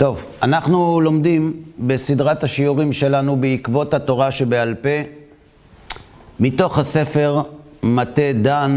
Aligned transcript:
טוב, 0.00 0.26
אנחנו 0.42 1.00
לומדים 1.00 1.62
בסדרת 1.78 2.44
השיעורים 2.44 2.92
שלנו 2.92 3.36
בעקבות 3.36 3.94
התורה 3.94 4.30
שבעל 4.30 4.74
פה, 4.74 4.88
מתוך 6.40 6.78
הספר 6.78 7.42
מטה 7.82 8.32
דן, 8.42 8.76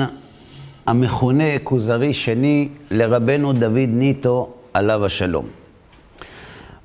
המכונה 0.86 1.60
כוזרי 1.64 2.14
שני 2.14 2.70
לרבנו 2.92 3.54
דוד 3.54 3.90
ניטו, 3.90 4.50
עליו 4.74 5.06
השלום. 5.06 5.48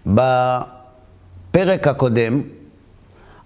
בפרק 0.07 1.87
הקודם 1.87 2.43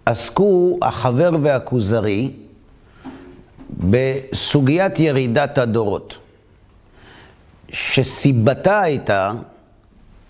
עסקו 0.07 0.79
החבר 0.83 1.31
והכוזרי 1.43 2.31
בסוגיית 3.71 5.01
ירידת 5.01 5.59
הדורות, 5.59 6.17
שסיבתה 7.71 8.81
הייתה 8.81 9.33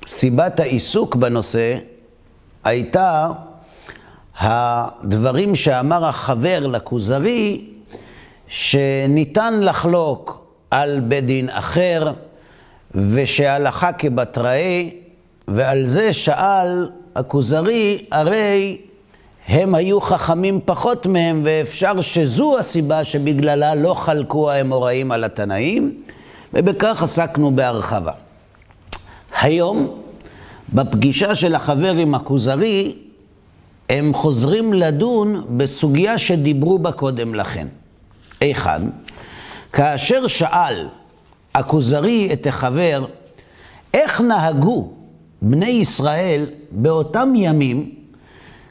סיבת 0.06 0.60
העיסוק 0.60 1.16
בנושא 1.16 1.76
הייתה 2.64 3.30
הדברים 4.38 5.54
שאמר 5.54 6.04
החבר 6.04 6.66
לכוזרי, 6.66 7.64
שניתן 8.48 9.54
לחלוק 9.62 10.46
על 10.70 11.00
בית 11.00 11.26
דין 11.26 11.48
אחר, 11.50 12.12
ושהלכה 12.94 13.92
כבתראי, 13.92 14.90
ועל 15.48 15.86
זה 15.86 16.12
שאל 16.12 16.90
הכוזרי, 17.16 18.04
הרי 18.10 18.78
הם 19.48 19.74
היו 19.74 20.00
חכמים 20.00 20.60
פחות 20.64 21.06
מהם, 21.06 21.42
ואפשר 21.44 22.00
שזו 22.00 22.58
הסיבה 22.58 23.04
שבגללה 23.04 23.74
לא 23.74 23.94
חלקו 23.94 24.50
האמוראים 24.50 25.12
על 25.12 25.24
התנאים, 25.24 25.94
ובכך 26.54 27.02
עסקנו 27.02 27.56
בהרחבה. 27.56 28.12
היום, 29.42 30.00
בפגישה 30.72 31.34
של 31.34 31.54
החבר 31.54 31.96
עם 31.96 32.14
הכוזרי, 32.14 32.94
הם 33.88 34.14
חוזרים 34.14 34.72
לדון 34.72 35.44
בסוגיה 35.56 36.18
שדיברו 36.18 36.78
בה 36.78 36.92
קודם 36.92 37.34
לכן. 37.34 37.66
היכן? 38.40 38.82
כאשר 39.72 40.26
שאל 40.26 40.88
הכוזרי 41.54 42.28
את 42.32 42.46
החבר, 42.46 43.04
איך 43.94 44.20
נהגו 44.20 44.88
בני 45.42 45.66
ישראל 45.66 46.46
באותם 46.70 47.32
ימים, 47.36 47.90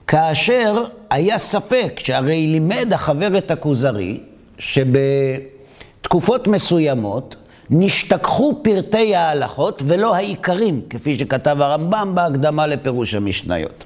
כאשר 0.08 0.84
היה 1.10 1.38
ספק, 1.38 2.00
שהרי 2.00 2.48
לימד 2.48 2.94
החבר 2.94 3.38
את 3.38 3.52
הכוזרי, 3.52 4.20
שבתקופות 4.60 6.48
מסוימות 6.48 7.36
נשתכחו 7.72 8.60
פרטי 8.64 9.16
ההלכות 9.16 9.82
ולא 9.86 10.16
העיקרים, 10.16 10.82
כפי 10.90 11.18
שכתב 11.18 11.62
הרמב"ם 11.62 12.12
בהקדמה 12.16 12.68
לפירוש 12.68 13.14
המשניות. 13.14 13.84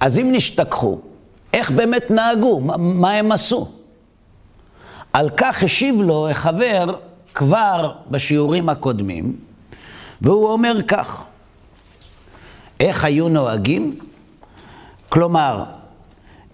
אז 0.00 0.18
אם 0.18 0.28
נשתכחו, 0.32 0.98
איך 1.52 1.70
באמת 1.70 2.10
נהגו? 2.10 2.60
מה, 2.60 2.76
מה 2.76 3.10
הם 3.10 3.32
עשו? 3.32 3.68
על 5.12 5.30
כך 5.36 5.62
השיב 5.62 6.00
לו 6.00 6.28
החבר 6.28 6.94
כבר 7.34 7.92
בשיעורים 8.10 8.68
הקודמים, 8.68 9.36
והוא 10.20 10.48
אומר 10.48 10.82
כך, 10.88 11.24
איך 12.80 13.04
היו 13.04 13.28
נוהגים? 13.28 13.98
כלומר, 15.08 15.64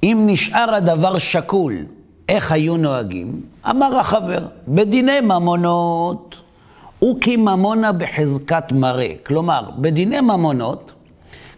אם 0.03 0.23
נשאר 0.27 0.75
הדבר 0.75 1.19
שקול 1.19 1.75
איך 2.29 2.53
היו 2.53 2.77
נוהגים? 2.77 3.41
אמר 3.71 3.99
החבר, 3.99 4.47
בדיני 4.69 5.21
ממונות, 5.21 6.37
וכי 7.05 7.37
ממונה 7.37 7.93
בחזקת 7.93 8.73
מראה. 8.73 9.13
כלומר, 9.27 9.71
בדיני 9.79 10.21
ממונות, 10.21 10.93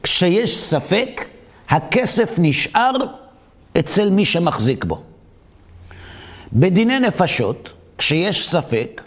כשיש 0.02 0.58
ספק, 0.58 1.24
הכסף 1.68 2.34
נשאר 2.38 2.90
אצל 3.78 4.10
מי 4.10 4.24
שמחזיק 4.24 4.84
בו. 4.84 5.02
בדיני 6.52 7.00
נפשות, 7.00 7.72
כשיש 7.98 8.48
ספק, 8.50 9.02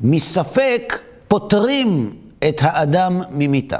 מספק 0.00 0.98
פותרים 1.28 2.12
את 2.48 2.56
האדם 2.60 3.20
ממיתה. 3.30 3.78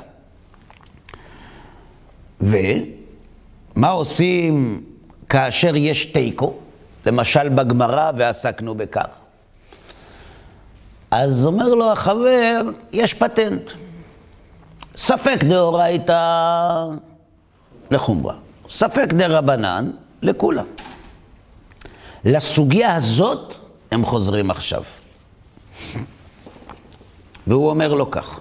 ומה 2.40 3.88
עושים 3.90 4.82
כאשר 5.28 5.76
יש 5.76 6.04
תיקו? 6.04 6.54
למשל 7.06 7.48
בגמרא, 7.48 8.12
ועסקנו 8.16 8.74
בכך. 8.74 9.06
אז 11.10 11.46
אומר 11.46 11.68
לו 11.68 11.92
החבר, 11.92 12.60
יש 12.92 13.14
פטנט. 13.14 13.70
ספק 14.96 15.44
דאורייתא 15.44 16.84
לחומרה, 17.90 18.34
ספק 18.70 19.12
דרבנן 19.12 19.90
לכולם. 20.22 20.66
לסוגיה 22.24 22.94
הזאת 22.94 23.54
הם 23.90 24.06
חוזרים 24.06 24.50
עכשיו. 24.50 24.82
והוא 27.46 27.70
אומר 27.70 27.94
לו 27.94 28.10
כך, 28.10 28.40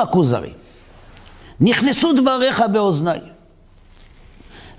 אמר 0.00 0.08
הכוזרי, 0.08 0.50
נכנסו 1.60 2.12
דבריך 2.12 2.62
באוזניי. 2.72 3.20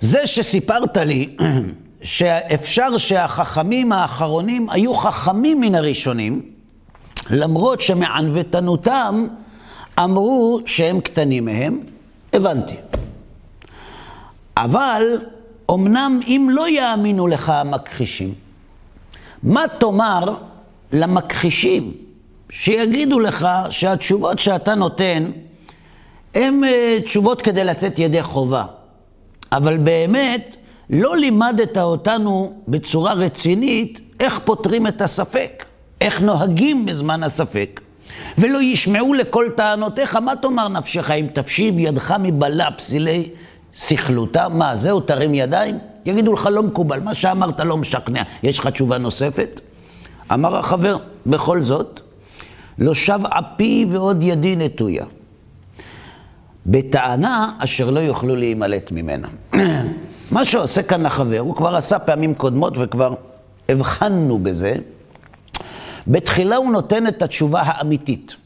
זה 0.00 0.26
שסיפרת 0.26 0.96
לי 0.96 1.36
שאפשר 2.02 2.98
שהחכמים 2.98 3.92
האחרונים 3.92 4.70
היו 4.70 4.94
חכמים 4.94 5.60
מן 5.60 5.74
הראשונים, 5.74 6.42
למרות 7.30 7.80
שמענוותנותם 7.80 9.26
אמרו 9.98 10.60
שהם 10.66 11.00
קטנים 11.00 11.44
מהם, 11.44 11.80
הבנתי. 12.32 12.76
אבל 14.56 15.02
אמנם 15.70 16.20
אם 16.26 16.48
לא 16.52 16.68
יאמינו 16.68 17.26
לך 17.26 17.48
המכחישים, 17.48 18.34
מה 19.42 19.64
תאמר 19.78 20.34
למכחישים 20.92 21.92
שיגידו 22.52 23.20
לך 23.20 23.48
שהתשובות 23.70 24.38
שאתה 24.38 24.74
נותן 24.74 25.30
הן 26.34 26.64
אה, 26.64 26.98
תשובות 27.04 27.42
כדי 27.42 27.64
לצאת 27.64 27.98
ידי 27.98 28.22
חובה. 28.22 28.64
אבל 29.52 29.78
באמת, 29.78 30.56
לא 30.90 31.16
לימדת 31.16 31.78
אותנו 31.78 32.52
בצורה 32.68 33.12
רצינית 33.12 34.00
איך 34.20 34.38
פותרים 34.38 34.86
את 34.86 35.02
הספק, 35.02 35.64
איך 36.00 36.20
נוהגים 36.20 36.86
בזמן 36.86 37.22
הספק. 37.22 37.80
ולא 38.38 38.62
ישמעו 38.62 39.14
לכל 39.14 39.48
טענותיך, 39.56 40.16
מה 40.16 40.36
תאמר 40.36 40.68
נפשך 40.68 41.10
אם 41.10 41.26
תפשיב 41.32 41.78
ידך 41.78 42.14
מבלה 42.20 42.70
פסילי 42.70 43.28
סכלותה? 43.74 44.48
מה, 44.48 44.76
זהו, 44.76 45.00
תרים 45.00 45.34
ידיים? 45.34 45.78
יגידו 46.06 46.32
לך, 46.32 46.48
לא 46.52 46.62
מקובל, 46.62 47.00
מה 47.00 47.14
שאמרת 47.14 47.60
לא 47.60 47.76
משכנע. 47.76 48.22
יש 48.42 48.58
לך 48.58 48.66
תשובה 48.66 48.98
נוספת? 48.98 49.60
אמר 50.32 50.56
החבר, 50.56 50.96
בכל 51.26 51.62
זאת, 51.62 52.00
לא 52.78 52.94
שב 52.94 53.20
אפי 53.28 53.86
ועוד 53.90 54.22
ידי 54.22 54.56
נטויה. 54.56 55.04
בטענה 56.66 57.50
אשר 57.58 57.90
לא 57.90 58.00
יוכלו 58.00 58.36
להימלט 58.36 58.92
ממנה. 58.92 59.28
מה 60.30 60.44
שעושה 60.44 60.82
כאן 60.82 61.06
החבר, 61.06 61.38
הוא 61.38 61.54
כבר 61.54 61.76
עשה 61.76 61.98
פעמים 61.98 62.34
קודמות 62.34 62.74
וכבר 62.78 63.14
הבחנו 63.68 64.38
בזה. 64.38 64.74
בתחילה 66.06 66.56
הוא 66.56 66.72
נותן 66.72 67.06
את 67.06 67.22
התשובה 67.22 67.62
האמיתית. 67.64 68.36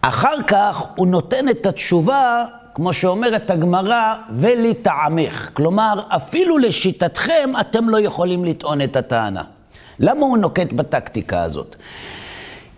אחר 0.00 0.42
כך 0.46 0.82
הוא 0.96 1.06
נותן 1.06 1.48
את 1.48 1.66
התשובה, 1.66 2.44
כמו 2.74 2.92
שאומרת 2.92 3.50
הגמרא, 3.50 4.14
ולטעמך. 4.30 5.50
כלומר, 5.52 6.00
אפילו 6.08 6.58
לשיטתכם 6.58 7.50
אתם 7.60 7.88
לא 7.88 8.00
יכולים 8.00 8.44
לטעון 8.44 8.80
את 8.80 8.96
הטענה. 8.96 9.42
למה 9.98 10.20
הוא 10.20 10.38
נוקט 10.38 10.72
בטקטיקה 10.72 11.42
הזאת? 11.42 11.76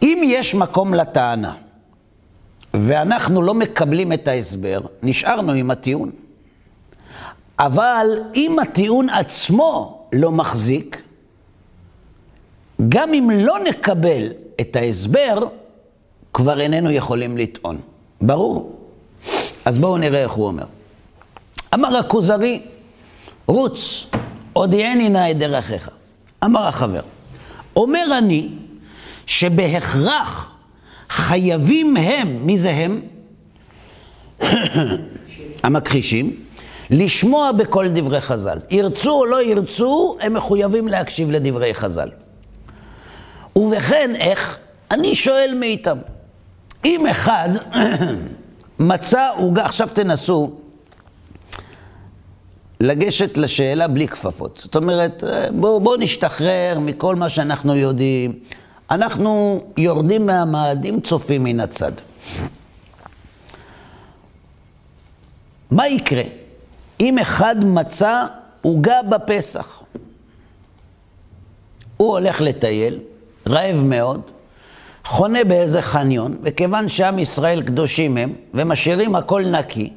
אם 0.02 0.22
יש 0.24 0.54
מקום 0.54 0.94
לטענה, 0.94 1.54
ואנחנו 2.74 3.42
לא 3.42 3.54
מקבלים 3.54 4.12
את 4.12 4.28
ההסבר, 4.28 4.80
נשארנו 5.02 5.52
עם 5.52 5.70
הטיעון. 5.70 6.10
אבל 7.58 8.06
אם 8.34 8.56
הטיעון 8.58 9.10
עצמו 9.10 10.02
לא 10.12 10.32
מחזיק, 10.32 11.02
גם 12.88 13.14
אם 13.14 13.30
לא 13.34 13.56
נקבל 13.68 14.28
את 14.60 14.76
ההסבר, 14.76 15.34
כבר 16.34 16.60
איננו 16.60 16.90
יכולים 16.90 17.36
לטעון. 17.38 17.80
ברור? 18.20 18.78
אז 19.64 19.78
בואו 19.78 19.98
נראה 19.98 20.22
איך 20.22 20.32
הוא 20.32 20.46
אומר. 20.46 20.64
אמר 21.74 21.96
הכוזרי, 21.96 22.62
רוץ, 23.46 24.06
הודיעני 24.52 25.08
נא 25.08 25.30
את 25.30 25.38
דרכיך. 25.38 25.90
אמר 26.44 26.66
החבר, 26.66 27.00
אומר 27.76 28.18
אני, 28.18 28.48
שבהכרח 29.28 30.52
חייבים 31.10 31.96
הם, 31.96 32.46
מי 32.46 32.58
זה 32.58 32.70
הם? 32.70 33.00
המכחישים, 35.64 36.36
לשמוע 36.90 37.52
בכל 37.52 37.88
דברי 37.88 38.20
חז"ל. 38.20 38.58
ירצו 38.70 39.10
או 39.10 39.26
לא 39.26 39.42
ירצו, 39.42 40.16
הם 40.20 40.34
מחויבים 40.34 40.88
להקשיב 40.88 41.30
לדברי 41.30 41.74
חז"ל. 41.74 42.08
ובכן, 43.56 44.10
איך? 44.18 44.58
אני 44.90 45.14
שואל 45.14 45.54
מאיתם. 45.60 45.98
אם 46.84 47.06
אחד 47.06 47.48
מצא 48.78 49.28
עוגה, 49.36 49.64
עכשיו 49.64 49.88
תנסו 49.92 50.50
לגשת 52.80 53.36
לשאלה 53.36 53.88
בלי 53.88 54.08
כפפות. 54.08 54.60
זאת 54.64 54.76
אומרת, 54.76 55.24
בואו 55.54 55.80
בוא 55.80 55.96
נשתחרר 55.96 56.78
מכל 56.80 57.16
מה 57.16 57.28
שאנחנו 57.28 57.76
יודעים. 57.76 58.32
אנחנו 58.90 59.62
יורדים 59.76 60.26
מהמאדים, 60.26 61.00
צופים 61.00 61.44
מן 61.44 61.60
הצד. 61.60 61.92
מה 65.70 65.88
יקרה 65.88 66.22
אם 67.00 67.18
אחד 67.18 67.56
מצא 67.64 68.24
עוגה 68.62 69.02
בפסח? 69.08 69.82
הוא 71.96 72.12
הולך 72.12 72.40
לטייל, 72.40 72.98
רעב 73.48 73.76
מאוד, 73.76 74.20
חונה 75.04 75.44
באיזה 75.44 75.82
חניון, 75.82 76.36
וכיוון 76.42 76.88
שעם 76.88 77.18
ישראל 77.18 77.62
קדושים 77.62 78.16
הם, 78.16 78.32
ומשאירים 78.54 79.14
הכל 79.14 79.42
נקי, 79.42 79.92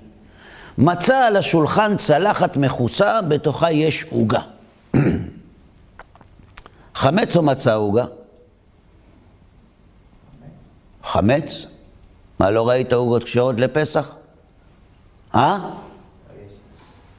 מצא 0.78 1.18
על 1.18 1.38
השולחן 1.38 1.98
צלחת 1.98 2.58
מחוצה, 2.58 3.22
בתוכה 3.22 3.72
יש 3.72 4.06
עוגה. 4.10 4.42
חמץ 6.96 7.36
או 7.36 7.42
מצא 7.42 7.76
עוגה? 7.76 8.06
חמץ? 11.12 11.66
מה, 12.40 12.52
לא 12.52 12.70
ראית 12.70 12.94
עוגות 12.94 13.24
כשרות 13.24 13.56
לפסח? 13.58 14.12
אה? 15.36 15.70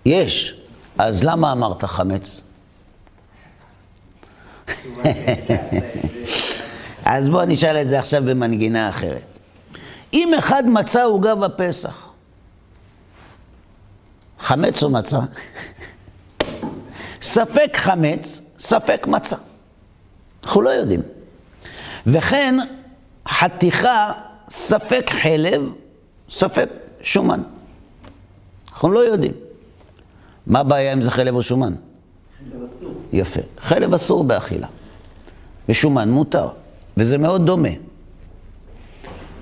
יש. 0.04 0.60
אז 0.98 1.24
למה 1.24 1.52
אמרת 1.52 1.84
חמץ? 1.84 2.42
אז 7.04 7.28
בואו 7.28 7.44
נשאל 7.46 7.76
את 7.76 7.88
זה 7.88 7.98
עכשיו 7.98 8.22
במנגינה 8.22 8.88
אחרת. 8.88 9.38
אם 10.12 10.34
אחד 10.38 10.62
מצא 10.66 11.04
עוגה 11.04 11.34
בפסח, 11.34 12.08
חמץ 14.38 14.82
או 14.82 14.90
מצה? 14.90 15.18
ספק 17.22 17.76
חמץ, 17.76 18.40
ספק 18.58 19.06
מצה. 19.06 19.36
אנחנו 20.44 20.62
לא 20.62 20.70
יודעים. 20.70 21.02
וכן, 22.06 22.54
חתיכה, 23.28 24.10
ספק 24.50 25.10
חלב, 25.22 25.72
ספק 26.30 26.68
שומן. 27.02 27.42
אנחנו 28.72 28.92
לא 28.92 28.98
יודעים. 28.98 29.32
מה 30.46 30.60
הבעיה 30.60 30.92
אם 30.92 31.02
זה 31.02 31.10
חלב 31.10 31.34
או 31.34 31.42
שומן? 31.42 31.74
חלב 32.52 32.62
אסור. 32.64 32.92
יפה. 33.12 33.40
חלב 33.58 33.94
אסור 33.94 34.24
באכילה. 34.24 34.66
ושומן 35.68 36.10
מותר. 36.10 36.48
וזה 36.96 37.18
מאוד 37.18 37.46
דומה. 37.46 37.68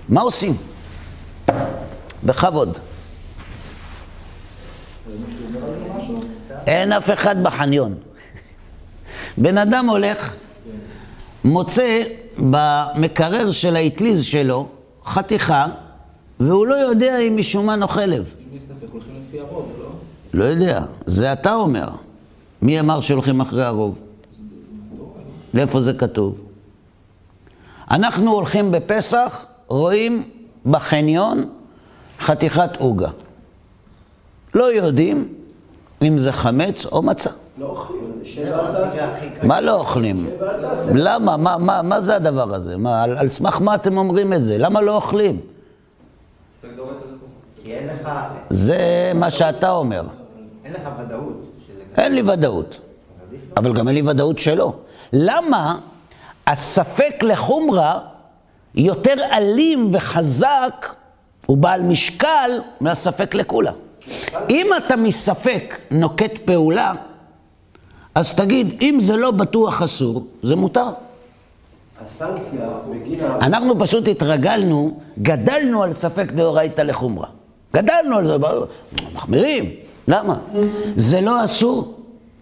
מה 0.09 0.21
עושים? 0.21 0.53
בכבוד. 2.25 2.79
אין 6.67 6.93
אף 6.93 7.11
אחד 7.11 7.43
בחניון. 7.43 7.95
בן 9.39 9.59
אדם 9.59 9.89
הולך, 9.89 10.35
מוצא 11.45 12.03
במקרר 12.41 13.51
של 13.51 13.77
האטליז 13.77 14.25
שלו 14.25 14.69
חתיכה, 15.07 15.67
והוא 16.41 16.67
לא 16.67 16.75
יודע 16.75 17.19
אם 17.19 17.37
היא 17.37 17.45
שומן 17.45 17.83
או 17.83 17.89
חלב. 17.89 18.35
אם 18.53 18.57
יש 18.57 18.63
ספק, 18.63 18.87
הולכים 18.93 19.13
לפי 19.29 19.41
הרוב, 19.41 19.73
לא? 19.81 19.89
לא 20.35 20.45
יודע, 20.45 20.83
זה 21.07 21.33
אתה 21.33 21.55
אומר. 21.55 21.89
מי 22.63 22.81
אמר 22.81 23.01
שהולכים 23.01 23.41
אחרי 23.41 23.65
הרוב? 23.65 23.99
לאיפה 25.55 25.81
זה 25.81 25.93
כתוב? 25.93 26.41
אנחנו 27.91 28.33
הולכים 28.33 28.71
בפסח, 28.71 29.47
רואים 29.69 30.23
בחניון 30.67 31.45
חתיכת 32.21 32.77
עוגה. 32.79 33.11
לא 34.55 34.75
יודעים 34.75 35.29
אם 36.03 36.19
זה 36.19 36.33
חמץ 36.33 36.87
או 36.87 37.03
מצה. 37.03 37.31
לא 37.61 37.67
אוכלים. 37.67 38.23
מה 39.43 39.61
לא 39.61 39.75
אוכלים? 39.75 40.31
למה? 40.95 41.37
מה, 41.37 41.59
מה, 41.59 41.83
מה 41.83 42.01
זה 42.01 42.17
הדבר 42.17 42.55
הזה? 42.55 42.77
מה, 42.77 43.03
על, 43.03 43.19
על 43.19 43.29
סמך 43.29 43.61
מה 43.61 43.75
אתם 43.75 43.97
אומרים 43.97 44.33
את 44.33 44.43
זה? 44.43 44.59
למה 44.59 44.81
לא 44.81 44.97
אוכלים? 44.97 45.41
כי 47.63 47.75
אין 47.75 47.87
לך, 47.87 48.11
זה 48.51 49.13
מה 49.15 49.31
שאתה 49.31 49.71
אומר. 49.71 50.03
אין 50.65 50.73
לך 50.73 50.89
ודאות. 51.01 51.33
אין 51.97 52.15
לי 52.15 52.23
ודאות. 52.23 52.79
לא. 53.33 53.37
אבל 53.57 53.73
גם 53.73 53.89
אין 53.89 53.97
לי 53.97 54.03
ודאות 54.03 54.39
שלא. 54.39 54.73
למה 55.13 55.79
הספק 56.47 57.23
לחומרה 57.23 58.01
יותר 58.75 59.15
אלים 59.33 59.91
וחזק 59.95 60.95
ובעל 61.49 61.83
משקל 61.83 62.61
מהספק 62.81 63.35
לקולה? 63.35 63.73
אם 64.51 64.67
אתה 64.77 64.97
מספק 64.97 65.79
נוקט 65.91 66.39
פעולה, 66.45 66.93
אז 68.15 68.35
תגיד, 68.35 68.77
אם 68.81 68.99
זה 69.01 69.17
לא 69.17 69.31
בטוח 69.31 69.83
אסור, 69.83 70.27
זה 70.43 70.57
מותר. 70.57 70.89
הסנקציה 72.05 72.69
בגין 72.91 73.21
ה... 73.21 73.39
אנחנו 73.39 73.79
פשוט 73.79 74.09
התרגלנו, 74.09 75.01
גדלנו 75.23 75.83
על 75.83 75.93
ספק 75.93 76.33
דאורייתא 76.33 76.83
לחומרה. 76.83 77.29
גדלנו 77.75 78.17
על 78.17 78.27
זה, 78.27 78.37
מחמירים. 79.15 79.71
למה? 80.09 80.35
זה 80.97 81.21
לא 81.21 81.45
אסור. 81.45 81.95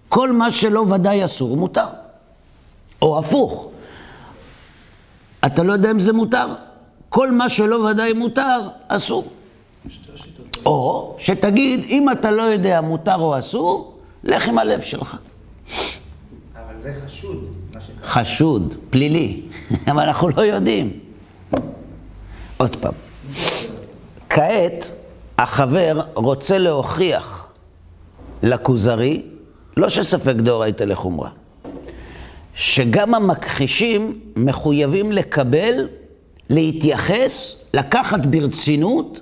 כל 0.08 0.32
מה 0.32 0.50
שלא 0.50 0.80
ודאי 0.80 1.24
אסור, 1.24 1.56
מותר. 1.56 1.86
או 3.02 3.18
הפוך. 3.18 3.68
אתה 5.46 5.62
לא 5.62 5.72
יודע 5.72 5.90
אם 5.90 5.98
זה 5.98 6.12
מותר. 6.12 6.46
כל 7.08 7.30
מה 7.30 7.48
שלא 7.48 7.76
ודאי 7.76 8.12
מותר, 8.12 8.68
אסור. 8.88 9.24
או 10.66 11.14
שתגיד, 11.18 11.84
אם 11.88 12.10
אתה 12.10 12.30
לא 12.30 12.42
יודע 12.42 12.80
מותר 12.80 13.14
או 13.14 13.38
אסור, 13.38 13.94
לך 14.24 14.48
עם 14.48 14.58
הלב 14.58 14.80
שלך. 14.80 15.16
זה 16.78 16.92
חשוד, 17.06 17.44
מה 17.74 17.80
שאתה... 17.80 18.06
חשוד, 18.06 18.74
פלילי, 18.90 19.42
אבל 19.90 20.02
אנחנו 20.02 20.28
לא 20.28 20.42
יודעים. 20.42 20.98
עוד 22.56 22.76
פעם, 22.76 22.92
כעת 24.28 24.90
החבר 25.38 26.00
רוצה 26.14 26.58
להוכיח 26.58 27.48
לכוזרי, 28.42 29.22
לא 29.76 29.88
שספק 29.88 30.34
דאורייתא 30.34 30.84
לחומרה, 30.84 31.30
שגם 32.54 33.14
המכחישים 33.14 34.20
מחויבים 34.36 35.12
לקבל, 35.12 35.88
להתייחס, 36.50 37.56
לקחת 37.74 38.26
ברצינות 38.26 39.20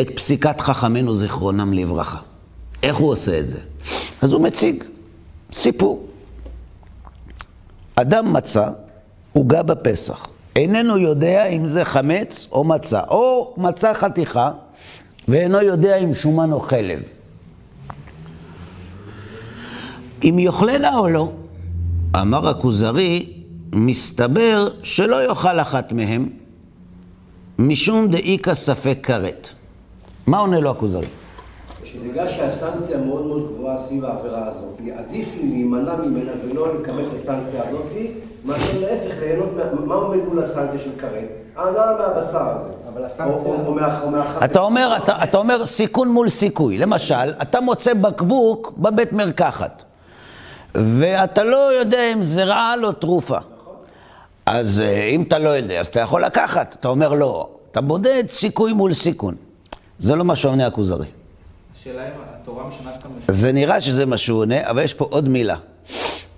את 0.00 0.10
פסיקת 0.16 0.60
חכמינו 0.60 1.14
זיכרונם 1.14 1.72
לברכה. 1.72 2.18
איך 2.82 2.96
הוא 2.96 3.12
עושה 3.12 3.38
את 3.38 3.48
זה? 3.48 3.58
אז 4.22 4.32
הוא 4.32 4.40
מציג 4.40 4.84
סיפור. 5.52 6.06
אדם 7.96 8.32
מצא 8.32 8.68
עוגה 9.32 9.62
בפסח, 9.62 10.26
איננו 10.56 10.98
יודע 10.98 11.46
אם 11.46 11.66
זה 11.66 11.84
חמץ 11.84 12.48
או 12.52 12.64
מצה, 12.64 13.00
או 13.10 13.54
מצא 13.56 13.94
חתיכה 13.94 14.50
ואינו 15.28 15.62
יודע 15.62 15.96
אם 15.96 16.14
שומן 16.14 16.52
או 16.52 16.60
חלב. 16.60 17.02
אם 20.24 20.38
יאכלנה 20.38 20.98
או 20.98 21.08
לא, 21.08 21.32
אמר 22.20 22.48
הכוזרי, 22.48 23.32
מסתבר 23.72 24.68
שלא 24.82 25.24
יאכל 25.24 25.60
אחת 25.60 25.92
מהם, 25.92 26.28
משום 27.58 28.10
דאיכא 28.10 28.54
ספק 28.54 28.98
כרת. 29.02 29.48
מה 30.26 30.38
עונה 30.38 30.60
לו 30.60 30.70
הכוזרי? 30.70 31.06
בגלל 32.02 32.28
שהסנקציה 32.28 32.98
מאוד 32.98 33.26
מאוד 33.26 33.52
גבוהה 33.54 33.78
סביב 33.78 34.04
העבירה 34.04 34.48
הזאת, 34.48 34.80
עדיף 34.98 35.34
לי 35.36 35.48
להימנע 35.48 35.96
ממנה 35.96 36.30
ולא 36.44 36.74
לקבל 36.74 37.02
את 37.02 37.14
הסנקציה 37.16 37.62
הזאת, 37.68 37.82
מאשר 38.44 38.80
להפך, 38.80 39.14
ליהנות, 39.20 39.48
מה- 39.84 39.94
עומד 39.94 40.18
מול 40.28 40.42
הסנקציה 40.42 40.80
של 40.80 40.90
כרת? 40.98 41.28
ההנאה 41.56 41.86
מהבשר 41.98 42.48
הזה. 42.48 42.68
אבל 42.94 43.04
הסנקציה-. 43.04 44.44
אתה 44.44 44.60
אומר, 44.60 44.96
אתה, 44.96 45.22
אתה 45.24 45.38
אומר 45.38 45.66
סיכון 45.66 46.08
מול 46.08 46.28
סיכוי. 46.28 46.78
למשל, 46.78 47.14
אתה 47.42 47.60
מוצא 47.60 47.94
בקבוק 47.94 48.72
בבית 48.78 49.12
מרקחת, 49.12 49.84
ואתה 50.74 51.44
לא 51.44 51.72
יודע 51.72 52.12
אם 52.12 52.22
זה 52.22 52.44
רעל 52.44 52.84
או 52.84 52.92
תרופה. 52.92 53.38
אז 54.46 54.80
אה, 54.80 55.04
אם 55.08 55.22
אתה 55.22 55.38
לא 55.38 55.48
יודע, 55.48 55.80
אז 55.80 55.86
אתה 55.86 56.00
יכול 56.00 56.24
לקחת. 56.24 56.76
אתה 56.80 56.88
אומר 56.88 57.08
לא. 57.08 57.48
אתה 57.70 57.80
בודד 57.80 58.24
סיכוי 58.30 58.72
מול 58.72 58.92
סיכון. 58.92 59.34
זה 59.98 60.16
לא 60.16 60.24
מה 60.24 60.36
שעונה 60.36 60.66
הכוזרי. 60.66 61.06
השאלה 61.84 62.06
אם 62.06 62.12
התורה 62.40 62.66
משנה 62.68 62.90
את 62.98 63.04
המפ... 63.04 63.30
זה 63.30 63.52
נראה 63.52 63.80
שזה 63.80 64.06
מה 64.06 64.16
שהוא 64.16 64.38
עונה, 64.40 64.70
אבל 64.70 64.82
יש 64.82 64.94
פה 64.94 65.06
עוד 65.10 65.28
מילה, 65.28 65.56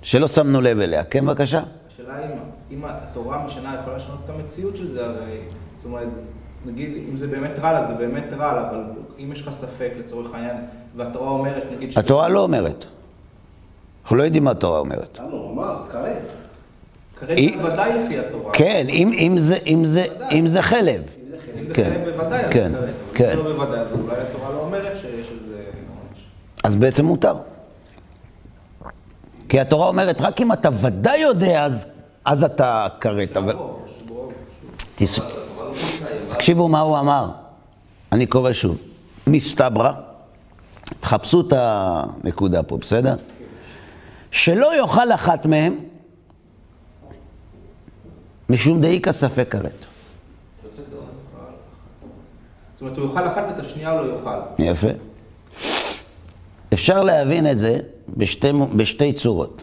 שלא 0.03 0.29
שמנו 0.29 0.61
לב 0.61 0.81
אליה. 0.81 1.05
כן, 1.05 1.27
בבקשה? 1.27 1.63
השאלה 1.89 2.25
אם, 2.25 2.31
אם 2.71 2.85
התורה 2.85 3.45
משנה 3.45 3.77
יכולה 3.81 3.97
לשנות 3.97 4.19
את 4.25 4.31
המציאות 4.31 4.77
של 4.77 4.89
זה, 4.89 5.07
הרי, 5.07 5.39
זאת 5.77 5.85
אומרת, 5.85 6.09
נגיד, 6.67 6.91
אם 7.11 7.17
זה 7.17 7.27
באמת 7.27 7.59
רע 7.59 7.73
לה, 7.73 7.85
זה 7.87 7.93
באמת 7.95 8.33
רע 8.33 8.53
לה, 8.55 8.71
אבל 8.71 8.81
אם 9.19 9.33
יש 9.33 9.41
לך 9.43 9.51
ספק 9.51 9.91
לצורך 9.99 10.35
העניין, 10.35 10.57
והתורה 10.97 11.31
אומרת, 11.31 11.63
נגיד, 11.77 11.91
שזה- 11.93 12.01
התורה 12.01 12.29
לא 12.29 12.41
אומרת. 12.41 12.85
אנחנו 14.03 14.17
לא 14.17 14.23
יודעים 14.23 14.45
מה 14.45 14.51
התורה 14.51 14.79
אומרת. 14.79 15.19
למה 15.19 15.29
הוא 15.31 15.53
אמר, 15.53 15.77
כרת. 15.93 16.33
כרגע 17.21 17.35
היא- 17.35 17.57
בוודאי 17.57 17.93
לפי 17.99 18.19
התורה. 18.19 18.53
כן, 18.53 18.87
אם, 18.89 19.13
אם, 19.19 19.39
זה, 19.39 19.59
אם, 19.67 19.85
זה, 19.85 20.05
אם 20.33 20.47
זה 20.47 20.63
חלב. 20.63 21.03
אם 21.23 21.31
זה 21.31 21.37
חלק. 21.39 21.57
אם 21.59 21.69
זה 21.69 21.75
כן, 21.75 22.03
בוודאי, 22.05 22.41
אז 22.45 22.53
כן, 22.53 22.71
זה 22.73 22.79
כרת. 22.79 22.91
כן. 23.15 23.25
אם 23.31 23.37
זה 23.37 23.43
לא 23.43 23.53
בוודאי, 23.57 23.81
אז 23.81 23.93
אולי 23.93 24.17
התורה 24.17 24.51
לא 24.53 24.61
אומרת. 24.61 24.86
אז 26.67 26.75
בעצם 26.75 27.05
מותר. 27.05 27.35
כי 29.49 29.61
התורה 29.61 29.89
אומרת, 29.89 30.21
רק 30.21 30.41
אם 30.41 30.53
אתה 30.53 30.69
ודאי 30.83 31.19
יודע, 31.19 31.65
אז, 31.65 31.93
אז 32.25 32.45
אתה 32.45 32.89
כרת. 33.01 33.37
אבל... 33.37 33.57
תקשיבו 36.33 36.69
מה 36.69 36.81
הוא 36.81 36.99
אמר. 36.99 37.31
אני 38.13 38.27
קורא 38.27 38.53
שוב. 38.53 38.83
מסתברא, 39.27 39.93
תחפשו 41.01 41.41
את 41.41 41.53
הנקודה 41.57 42.63
פה, 42.63 42.77
בסדר? 42.77 43.17
שלא 44.31 44.77
יאכל 44.81 45.13
אחת 45.13 45.47
מהם 45.47 45.79
משום 48.49 48.81
דאיכא 48.81 49.13
ספק 49.13 49.47
כרת. 49.51 49.71
זאת 52.75 52.81
אומרת, 52.81 52.99
הוא 52.99 53.07
יאכל 53.07 53.27
אחת 53.27 53.45
ואת 53.49 53.59
השנייה 53.59 53.91
הוא 53.91 54.01
לא 54.01 54.13
יאכל. 54.13 54.39
יפה. 54.59 54.89
אפשר 56.77 57.03
להבין 57.03 57.51
את 57.51 57.59
זה 57.59 57.79
בשתי, 58.17 58.53
בשתי 58.77 59.13
צורות. 59.13 59.63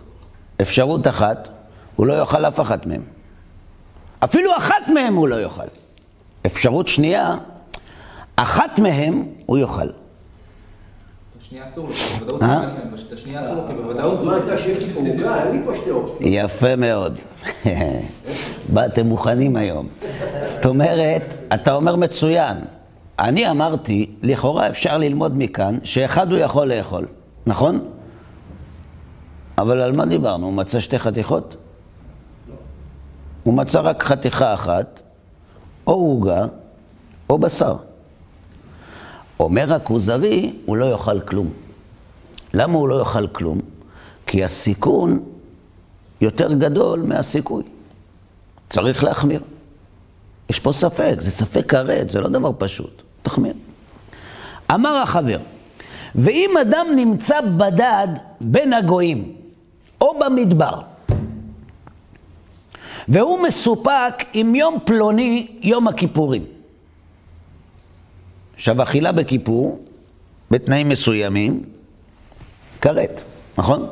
אפשרות 0.61 1.07
אחת, 1.07 1.49
הוא 1.95 2.07
לא 2.07 2.13
יאכל 2.13 2.45
אף 2.45 2.59
אחת 2.59 2.85
מהם. 2.85 3.01
אפילו 4.23 4.57
אחת 4.57 4.87
מהם 4.93 5.15
הוא 5.15 5.27
לא 5.27 5.41
יאכל. 5.41 5.63
אפשרות 6.45 6.87
שנייה, 6.87 7.35
אחת 8.35 8.79
מהם 8.79 9.23
הוא 9.45 9.57
יאכל. 9.57 9.87
את 9.87 11.41
השנייה 11.41 11.65
אסור 11.65 11.87
לו, 11.87 11.93
כי 11.93 12.19
בוודאות 12.19 12.41
אה? 12.41 12.55
הוא 12.57 12.63
יאכל 12.63 12.81
ממנו. 12.81 12.97
את 13.07 13.13
השנייה 13.13 13.39
אסור 13.41 13.55
לו, 13.55 13.67
כי 13.67 13.73
בוודאות 13.73 14.19
הוא... 14.19 14.25
מה 14.25 14.35
הייתה 14.35 14.57
שיש 14.57 14.77
לי 14.77 14.93
פה 14.93 14.99
עוגה? 14.99 15.43
אין 15.43 15.51
לי 15.51 15.65
פה 15.65 15.75
שתי 15.75 15.91
אופציות. 15.91 16.21
יפה 16.23 16.75
מאוד. 16.75 17.17
באתם 18.73 19.05
מוכנים 19.05 19.55
היום. 19.55 19.87
זאת 20.45 20.65
אומרת, 20.65 21.37
אתה 21.53 21.73
אומר 21.73 21.95
מצוין. 21.95 22.57
אני 23.19 23.51
אמרתי, 23.51 24.11
לכאורה 24.21 24.69
אפשר 24.69 24.97
ללמוד 24.97 25.37
מכאן 25.37 25.77
שאחד 25.83 26.31
הוא 26.31 26.39
יכול 26.39 26.67
לאכול, 26.67 27.07
נכון? 27.45 27.89
אבל 29.57 29.79
על 29.79 29.95
מה 29.95 30.05
דיברנו? 30.05 30.45
הוא 30.45 30.53
מצא 30.53 30.79
שתי 30.79 30.99
חתיכות? 30.99 31.55
הוא 33.43 33.53
מצא 33.53 33.79
רק 33.83 34.03
חתיכה 34.03 34.53
אחת, 34.53 35.01
או 35.87 35.93
עוגה, 35.93 36.45
או 37.29 37.37
בשר. 37.37 37.75
אומר 39.39 39.73
הכוזרי, 39.73 40.53
הוא 40.65 40.77
לא 40.77 40.85
יאכל 40.85 41.19
כלום. 41.19 41.49
למה 42.53 42.73
הוא 42.73 42.89
לא 42.89 42.99
יאכל 42.99 43.27
כלום? 43.27 43.59
כי 44.27 44.43
הסיכון 44.43 45.23
יותר 46.21 46.53
גדול 46.53 47.01
מהסיכוי. 47.01 47.63
צריך 48.69 49.03
להחמיר. 49.03 49.41
יש 50.49 50.59
פה 50.59 50.71
ספק, 50.73 51.15
זה 51.19 51.31
ספק 51.31 51.69
כרת, 51.69 52.09
זה 52.09 52.21
לא 52.21 52.29
דבר 52.29 52.51
פשוט. 52.57 53.01
תחמיר. 53.23 53.53
אמר 54.71 54.95
החבר, 54.95 55.39
ואם 56.15 56.49
אדם 56.61 56.87
נמצא 56.95 57.41
בדד 57.41 58.07
בין 58.41 58.73
הגויים, 58.73 59.35
או 60.01 60.19
במדבר, 60.19 60.81
והוא 63.07 63.39
מסופק 63.39 64.23
עם 64.33 64.55
יום 64.55 64.77
פלוני, 64.85 65.47
יום 65.61 65.87
הכיפורים. 65.87 66.45
עכשיו, 68.55 68.83
אכילה 68.83 69.11
בכיפור, 69.11 69.85
בתנאים 70.51 70.89
מסוימים, 70.89 71.63
כרת, 72.81 73.21
נכון? 73.57 73.87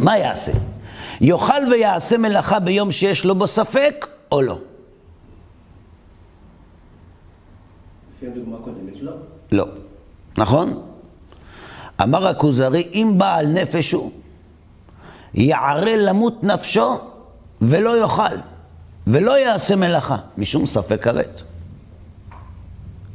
מה 0.00 0.18
יעשה? 0.18 0.52
יאכל 1.20 1.62
ויעשה 1.70 2.18
מלאכה 2.18 2.60
ביום 2.60 2.92
שיש 2.92 3.24
לו 3.24 3.34
בו 3.34 3.46
ספק, 3.46 4.06
או 4.32 4.42
לא? 4.42 4.58
לפי 8.22 8.30
הדוגמה 8.30 8.56
הקודמת, 8.56 9.02
לא. 9.02 9.12
לא. 9.52 9.66
נכון? 10.38 10.82
אמר 12.02 12.26
הכוזרי, 12.26 12.88
אם 12.94 13.14
בעל 13.18 13.46
נפש 13.46 13.92
הוא, 13.92 14.10
יערה 15.34 15.96
למות 15.96 16.44
נפשו 16.44 16.98
ולא 17.62 18.00
יאכל, 18.02 18.36
ולא 19.06 19.38
יעשה 19.38 19.76
מלאכה, 19.76 20.16
משום 20.38 20.66
ספק 20.66 21.02
כרת. 21.02 21.42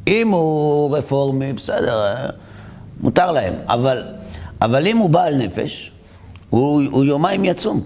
אם 0.08 0.30
הוא 0.30 0.98
רפורמי, 0.98 1.54
בסדר, 1.54 2.06
אה, 2.06 2.30
מותר 3.00 3.32
להם, 3.32 3.54
אבל, 3.66 4.04
אבל 4.62 4.88
אם 4.88 4.98
הוא 4.98 5.10
בעל 5.10 5.38
נפש, 5.38 5.92
הוא, 6.50 6.84
הוא 6.92 7.06
יומיים 7.06 7.46
יצום, 7.46 7.82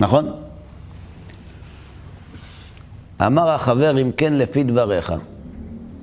נכון? 0.00 0.32
אמר 3.26 3.50
החבר, 3.50 4.00
אם 4.02 4.10
כן, 4.16 4.32
לפי 4.32 4.62
דבריך, 4.62 5.12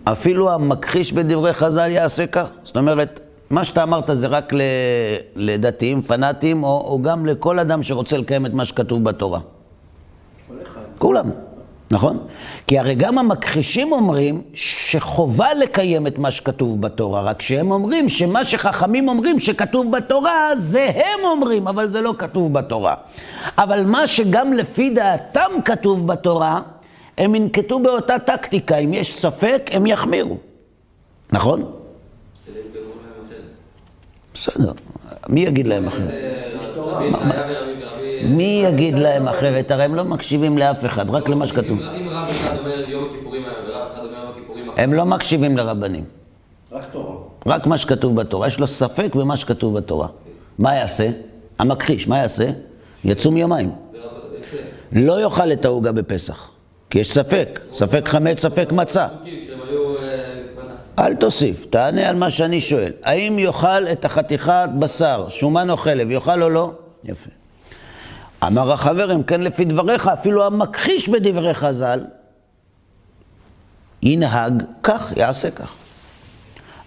אפילו 0.03 0.53
המכחיש 0.53 1.13
בדברי 1.13 1.53
חז"ל 1.53 1.91
יעשה 1.91 2.27
כך. 2.27 2.49
זאת 2.63 2.77
אומרת, 2.77 3.19
מה 3.49 3.63
שאתה 3.63 3.83
אמרת 3.83 4.09
זה 4.13 4.27
רק 4.27 4.53
ל- 4.53 4.61
לדתיים 5.35 6.01
פנאטים, 6.01 6.63
או, 6.63 6.83
או 6.87 7.01
גם 7.01 7.25
לכל 7.25 7.59
אדם 7.59 7.83
שרוצה 7.83 8.17
לקיים 8.17 8.45
את 8.45 8.53
מה 8.53 8.65
שכתוב 8.65 9.03
בתורה. 9.03 9.39
כולם, 10.97 11.29
נכון? 11.91 12.17
כי 12.67 12.79
הרי 12.79 12.95
גם 12.95 13.17
המכחישים 13.17 13.91
אומרים 13.91 14.41
שחובה 14.53 15.53
לקיים 15.53 16.07
את 16.07 16.17
מה 16.17 16.31
שכתוב 16.31 16.81
בתורה, 16.81 17.21
רק 17.21 17.41
שהם 17.41 17.71
אומרים 17.71 18.09
שמה 18.09 18.45
שחכמים 18.45 19.07
אומרים 19.09 19.39
שכתוב 19.39 19.91
בתורה, 19.97 20.49
זה 20.55 20.91
הם 20.95 21.25
אומרים, 21.25 21.67
אבל 21.67 21.89
זה 21.89 22.01
לא 22.01 22.13
כתוב 22.17 22.53
בתורה. 22.53 22.95
אבל 23.57 23.85
מה 23.85 24.07
שגם 24.07 24.53
לפי 24.53 24.89
דעתם 24.89 25.49
כתוב 25.65 26.07
בתורה, 26.07 26.61
הם 27.17 27.35
ינקטו 27.35 27.79
באותה 27.79 28.19
טקטיקה, 28.19 28.77
אם 28.77 28.93
יש 28.93 29.19
ספק, 29.19 29.69
הם 29.71 29.85
יחמירו. 29.85 30.37
נכון? 31.31 31.71
בסדר, 34.33 34.71
מי 35.29 35.39
יגיד 35.39 35.67
להם 35.67 35.87
אחרת? 35.87 36.13
מי 38.23 38.61
יגיד 38.65 38.95
להם 38.95 39.27
אחרת? 39.27 39.71
הרי 39.71 39.83
הם 39.83 39.95
לא 39.95 40.03
מקשיבים 40.03 40.57
לאף 40.57 40.85
אחד, 40.85 41.09
רק 41.09 41.29
למה 41.29 41.47
שכתוב. 41.47 41.79
אם 41.79 41.85
אם 41.85 42.09
רב 42.09 42.27
אחד 42.29 42.57
אומר 42.59 42.89
יום 42.89 43.05
הכיפורים 43.09 43.41
היום 43.45 43.55
ורב 43.67 43.87
אחד 43.93 44.05
אומר 44.05 44.17
יום 44.17 44.29
הכיפורים 44.31 44.69
אחר, 44.69 44.81
הם 44.81 44.93
לא 44.93 45.05
מקשיבים 45.05 45.57
לרבנים, 45.57 46.03
רק 46.71 46.83
תורה. 46.91 47.15
רק 47.45 47.67
מה 47.67 47.77
שכתוב 47.77 48.15
בתורה. 48.15 48.47
יש 48.47 48.59
לו 48.59 48.67
ספק 48.67 49.15
במה 49.15 49.37
שכתוב 49.37 49.77
בתורה. 49.77 50.07
מה 50.59 50.75
יעשה? 50.75 51.09
המכחיש, 51.59 52.07
מה 52.07 52.17
יעשה? 52.17 52.49
יצום 53.05 53.37
יומיים. 53.37 53.71
לא 54.91 55.21
יאכל 55.21 55.51
את 55.51 55.65
העוגה 55.65 55.91
בפסח, 55.91 56.51
כי 56.93 56.99
יש 56.99 57.11
ספק. 57.11 57.59
ספק 57.73 58.09
חמץ, 58.09 58.41
ספק 58.41 58.71
מצה. 58.71 59.07
אל 60.99 61.15
תוסיף, 61.15 61.65
תענה 61.65 62.09
על 62.09 62.15
מה 62.15 62.29
שאני 62.29 62.61
שואל. 62.61 62.91
האם 63.03 63.39
יאכל 63.39 63.87
את 63.91 64.05
החתיכת 64.05 64.69
בשר, 64.79 65.25
שומן 65.29 65.69
או 65.69 65.77
חלב, 65.77 66.11
יאכל 66.11 66.43
או 66.43 66.49
לא? 66.49 66.71
יפה. 67.03 67.29
אמר 68.47 68.71
החבר, 68.71 69.15
אם 69.15 69.23
כן 69.23 69.41
לפי 69.41 69.65
דבריך, 69.65 70.07
אפילו 70.07 70.45
המכחיש 70.45 71.09
בדברי 71.09 71.53
חז"ל, 71.53 71.99
ינהג 74.03 74.63
כך, 74.83 75.13
יעשה 75.17 75.51
כך. 75.51 75.75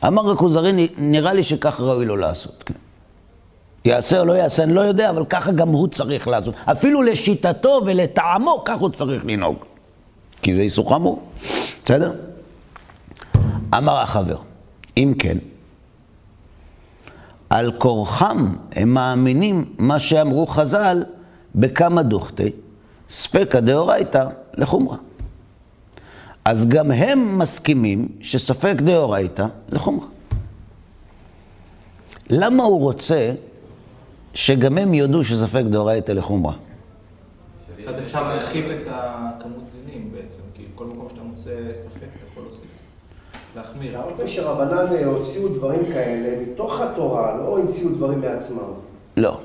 אמר 0.06 0.32
הכוזרי, 0.32 0.88
נראה 0.98 1.32
לי 1.32 1.42
שכך 1.42 1.80
ראוי 1.80 2.06
לו 2.06 2.16
לעשות, 2.16 2.62
כן. 2.66 2.74
יעשה 3.84 4.20
או 4.20 4.24
לא 4.24 4.32
יעשה, 4.32 4.62
אני 4.62 4.74
לא 4.74 4.80
יודע, 4.80 5.10
אבל 5.10 5.24
ככה 5.24 5.52
גם 5.52 5.68
הוא 5.68 5.88
צריך 5.88 6.28
לעשות. 6.28 6.54
אפילו 6.64 7.02
לשיטתו 7.02 7.80
ולטעמו, 7.86 8.62
כך 8.64 8.78
הוא 8.78 8.88
צריך 8.88 9.24
לנהוג. 9.24 9.75
כי 10.46 10.54
זה 10.54 10.62
איסור 10.62 10.90
חמור, 10.90 11.22
בסדר? 11.84 12.12
אמר 13.74 13.96
החבר, 13.96 14.36
אם 14.96 15.14
כן, 15.18 15.38
על 17.50 17.72
כורחם 17.78 18.54
הם 18.72 18.94
מאמינים 18.94 19.64
מה 19.78 20.00
שאמרו 20.00 20.46
חז"ל 20.46 21.02
בכמה 21.54 22.02
דוכתי, 22.02 22.50
ספקא 23.10 23.60
דאורייתא 23.60 24.24
לחומרא. 24.54 24.96
אז 26.44 26.68
גם 26.68 26.90
הם 26.90 27.38
מסכימים 27.38 28.08
שספק 28.20 28.74
דאורייתא 28.76 29.46
לחומרא. 29.68 30.06
למה 32.30 32.62
הוא 32.62 32.80
רוצה 32.80 33.32
שגם 34.34 34.78
הם 34.78 34.94
יודו 34.94 35.24
שספק 35.24 35.62
דאורייתא 35.70 36.12
לחומרא? 36.12 36.52
אז 37.86 37.98
אפשר 37.98 38.28
להרחיב 38.28 38.64
את 38.70 38.88
הכמות 38.90 39.64
דינים 39.86 40.12
בעצם, 40.12 40.42
כי 40.54 40.62
כל 40.74 40.86
מקום 40.86 41.08
שאתה 41.10 41.22
מוצא 41.22 41.35
ספק, 41.74 41.96
אתה 41.96 42.26
יכול 42.30 42.42
להוסיף. 42.42 42.66
להחמיר. 43.56 43.90
אתה 43.90 44.02
רואה 44.02 44.28
שרבנן 44.28 44.94
אה, 44.94 45.06
הוציאו 45.06 45.48
דברים 45.48 45.84
כאלה 45.92 46.42
מתוך 46.42 46.80
התורה, 46.80 47.36
לא 47.36 47.58
המציאו 47.58 47.88
דברים 47.88 48.20
מעצמם. 48.20 48.72
לא. 49.16 49.40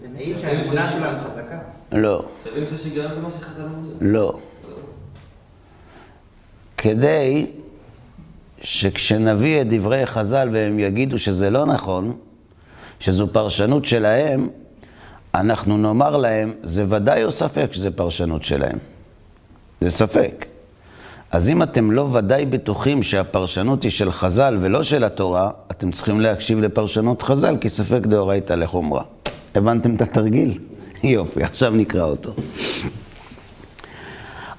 זה 0.00 0.08
מעיד 0.08 0.38
שהאמונה 0.38 0.88
שלנו 0.88 1.18
חזקה. 1.18 1.58
לא, 1.92 2.24
חייבים 2.42 2.64
שיש 2.66 2.84
היגיון 2.84 3.10
במה 3.16 3.30
שחז"ל 3.30 3.62
אומרים. 3.62 3.96
לא. 4.00 4.38
כדי 6.76 7.46
שכשנביא 8.62 9.60
את 9.60 9.66
דברי 9.70 10.06
חז"ל 10.06 10.48
והם 10.52 10.78
יגידו 10.78 11.18
שזה 11.18 11.50
לא 11.50 11.66
נכון, 11.66 12.16
שזו 13.00 13.32
פרשנות 13.32 13.84
שלהם, 13.84 14.48
אנחנו 15.34 15.76
נאמר 15.78 16.16
להם, 16.16 16.54
זה 16.62 16.84
ודאי 16.88 17.24
או 17.24 17.30
ספק 17.30 17.68
שזה 17.72 17.90
פרשנות 17.90 18.44
שלהם. 18.44 18.78
זה 19.80 19.90
ספק. 19.90 20.46
אז 21.32 21.48
אם 21.48 21.62
אתם 21.62 21.90
לא 21.90 22.08
ודאי 22.12 22.46
בטוחים 22.46 23.02
שהפרשנות 23.02 23.82
היא 23.82 23.90
של 23.90 24.12
חז"ל 24.12 24.58
ולא 24.60 24.82
של 24.82 25.04
התורה, 25.04 25.50
אתם 25.70 25.90
צריכים 25.90 26.20
להקשיב 26.20 26.60
לפרשנות 26.60 27.22
חז"ל, 27.22 27.56
כי 27.60 27.68
ספק 27.68 28.06
דאורייתא 28.06 28.52
לחומרה. 28.52 29.02
הבנתם 29.54 29.94
את 29.94 30.02
התרגיל? 30.02 30.58
יופי, 31.02 31.42
עכשיו 31.42 31.70
נקרא 31.70 32.02
אותו. 32.02 32.30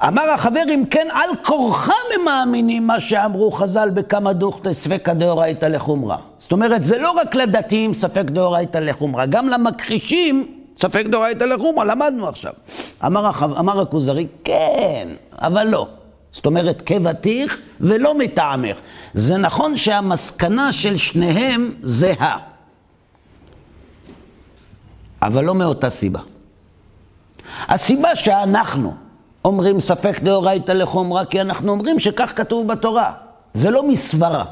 אמר 0.08 0.30
החבר, 0.30 0.64
אם 0.70 0.84
כן, 0.90 1.08
על 1.12 1.30
כורחם 1.46 1.94
הם 2.16 2.26
מאמינים 2.26 2.88
מה 2.88 3.00
שאמרו 3.00 3.52
חז"ל 3.52 3.90
בכמה 3.90 4.34
דוכתא 4.34 4.74
ספקא 4.74 5.14
דאורייתא 5.14 5.66
לחומרה. 5.66 6.18
זאת 6.40 6.52
אומרת, 6.52 6.84
זה 6.84 6.98
לא 6.98 7.12
רק 7.12 7.36
לדתיים 7.36 7.94
ספק 7.94 8.26
דאורייתא 8.26 8.78
לחומרה, 8.78 9.26
גם 9.26 9.48
למכחישים 9.48 10.48
ספק 10.78 11.06
דאורייתא 11.06 11.44
לחומרה, 11.44 11.86
למדנו 11.86 12.28
עכשיו. 12.28 12.54
אמר. 13.06 13.30
אמר 13.60 13.82
הכוזרי, 13.82 14.28
כן, 14.44 15.10
אבל 15.42 15.68
לא. 15.68 15.88
זאת 16.32 16.46
אומרת, 16.46 16.82
כבתיך 16.86 17.58
ולא 17.80 18.18
מטעמך. 18.18 18.78
זה 19.14 19.38
נכון 19.38 19.78
שהמסקנה 19.78 20.72
של 20.72 20.98
שניהם 20.98 21.74
זהה, 21.82 22.38
אבל 25.22 25.44
לא 25.44 25.56
מאותה 25.56 25.90
סיבה. 25.90 26.20
הסיבה 27.68 28.16
שאנחנו 28.16 28.94
אומרים 29.46 29.80
ספק 29.80 30.20
דאורייתא 30.24 30.72
לחומרה, 30.72 31.26
כי 31.26 31.42
אנחנו 31.42 31.72
אומרים 31.72 32.00
שכך 32.00 32.34
כתוב 32.36 32.68
בתורה. 32.68 33.14
זה 33.54 33.70
לא 33.70 33.88
מסברה, 33.88 34.46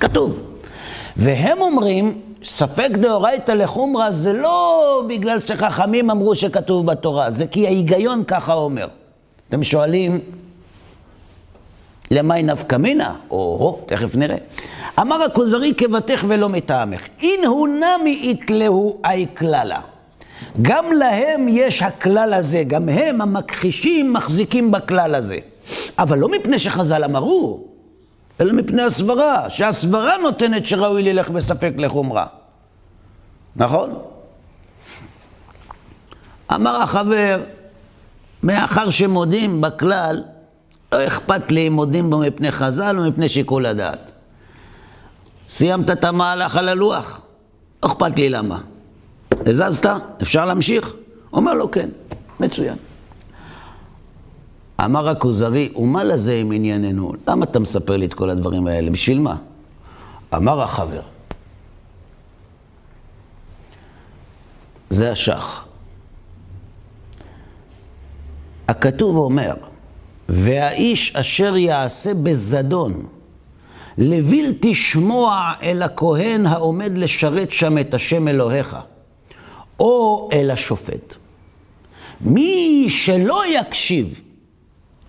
כתוב. 0.00 0.42
והם 1.16 1.60
אומרים, 1.60 2.20
ספק 2.44 2.90
דאורייתא 2.90 3.52
לחומרה 3.52 4.12
זה 4.12 4.32
לא 4.32 5.02
בגלל 5.08 5.40
שחכמים 5.40 6.10
אמרו 6.10 6.34
שכתוב 6.34 6.86
בתורה, 6.86 7.30
זה 7.30 7.46
כי 7.46 7.66
ההיגיון 7.66 8.24
ככה 8.24 8.54
אומר. 8.54 8.88
אתם 9.48 9.62
שואלים, 9.62 10.20
למאי 12.14 12.42
נפקא 12.42 12.76
מינה? 12.76 13.14
או, 13.30 13.80
תכף 13.86 14.14
נראה. 14.14 14.36
אמר 15.00 15.22
הכוזרי 15.22 15.74
כבתך 15.74 16.24
ולא 16.28 16.48
מטעמך. 16.48 17.00
אין 17.22 17.44
הוא 17.46 17.68
נמי 17.68 18.20
איתלהו 18.22 19.00
אי 19.04 19.26
כללה. 19.36 19.80
גם 20.62 20.92
להם 20.92 21.46
יש 21.48 21.82
הכלל 21.82 22.34
הזה, 22.34 22.62
גם 22.66 22.88
הם, 22.88 23.20
המכחישים, 23.20 24.12
מחזיקים 24.12 24.70
בכלל 24.70 25.14
הזה. 25.14 25.38
אבל 25.98 26.18
לא 26.18 26.28
מפני 26.28 26.58
שחז"ל 26.58 27.04
אמרו, 27.04 27.64
אלא 28.40 28.52
מפני 28.52 28.82
הסברה, 28.82 29.50
שהסברה 29.50 30.16
נותנת 30.22 30.66
שראוי 30.66 31.02
ללך 31.02 31.30
בספק 31.30 31.72
לחומרה. 31.76 32.26
נכון? 33.56 33.98
אמר 36.54 36.82
החבר, 36.82 37.40
מאחר 38.42 38.90
שמודים 38.90 39.60
בכלל, 39.60 40.22
לא 40.94 41.06
אכפת 41.06 41.52
לי 41.52 41.68
אם 41.68 41.72
מודים 41.72 42.10
בו 42.10 42.18
מפני 42.18 42.52
חז"ל 42.52 42.98
או 42.98 43.10
מפני 43.10 43.28
שיקול 43.28 43.66
הדעת. 43.66 44.10
סיימת 45.48 45.90
את 45.90 46.04
המהלך 46.04 46.56
על 46.56 46.68
הלוח? 46.68 47.20
לא 47.82 47.88
אכפת 47.88 48.18
לי 48.18 48.30
למה. 48.30 48.60
הזזת? 49.46 49.86
אפשר 50.22 50.46
להמשיך? 50.46 50.94
אומר 51.32 51.54
לו 51.54 51.70
כן, 51.70 51.88
מצוין. 52.40 52.76
אמר 54.84 55.08
הכוזרי, 55.08 55.72
ומה 55.76 56.04
לזה 56.04 56.34
עם 56.34 56.52
ענייננו? 56.52 57.12
למה 57.28 57.44
אתה 57.44 57.58
מספר 57.58 57.96
לי 57.96 58.06
את 58.06 58.14
כל 58.14 58.30
הדברים 58.30 58.66
האלה? 58.66 58.90
בשביל 58.90 59.18
מה? 59.18 59.36
אמר 60.34 60.62
החבר, 60.62 61.02
זה 64.90 65.10
השח. 65.10 65.64
הכתוב 68.68 69.16
אומר, 69.16 69.54
והאיש 70.28 71.16
אשר 71.16 71.56
יעשה 71.56 72.14
בזדון, 72.14 73.06
לבלתי 73.98 74.74
שמוע 74.74 75.52
אל 75.62 75.82
הכהן 75.82 76.46
העומד 76.46 76.98
לשרת 76.98 77.52
שם 77.52 77.78
את 77.78 77.94
השם 77.94 78.28
אלוהיך, 78.28 78.76
או 79.80 80.28
אל 80.32 80.50
השופט. 80.50 81.14
מי 82.20 82.86
שלא 82.88 83.42
יקשיב 83.46 84.20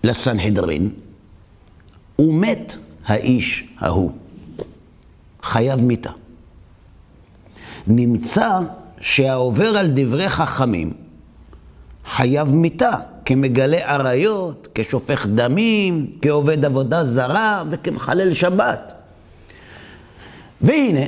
לסנהדרין, 0.04 0.90
הוא 2.16 2.34
מת 2.34 2.76
האיש 3.06 3.64
ההוא. 3.78 4.10
חייב 5.42 5.82
מיתה. 5.82 6.10
נמצא 7.86 8.58
שהעובר 9.00 9.78
על 9.78 9.90
דברי 9.94 10.28
חכמים 10.28 10.92
חייב 12.06 12.54
מיתה, 12.54 12.92
כמגלה 13.26 13.76
עריות, 13.76 14.68
כשופך 14.74 15.26
דמים, 15.26 16.10
כעובד 16.22 16.64
עבודה 16.64 17.04
זרה 17.04 17.62
וכמחלל 17.70 18.34
שבת. 18.34 18.92
והנה, 20.60 21.06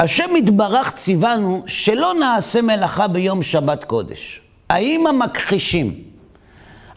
השם 0.00 0.36
יתברך 0.36 0.96
ציוונו 0.96 1.62
שלא 1.66 2.14
נעשה 2.20 2.62
מלאכה 2.62 3.08
ביום 3.08 3.42
שבת 3.42 3.84
קודש. 3.84 4.40
האם 4.68 5.06
המכחישים, 5.06 5.94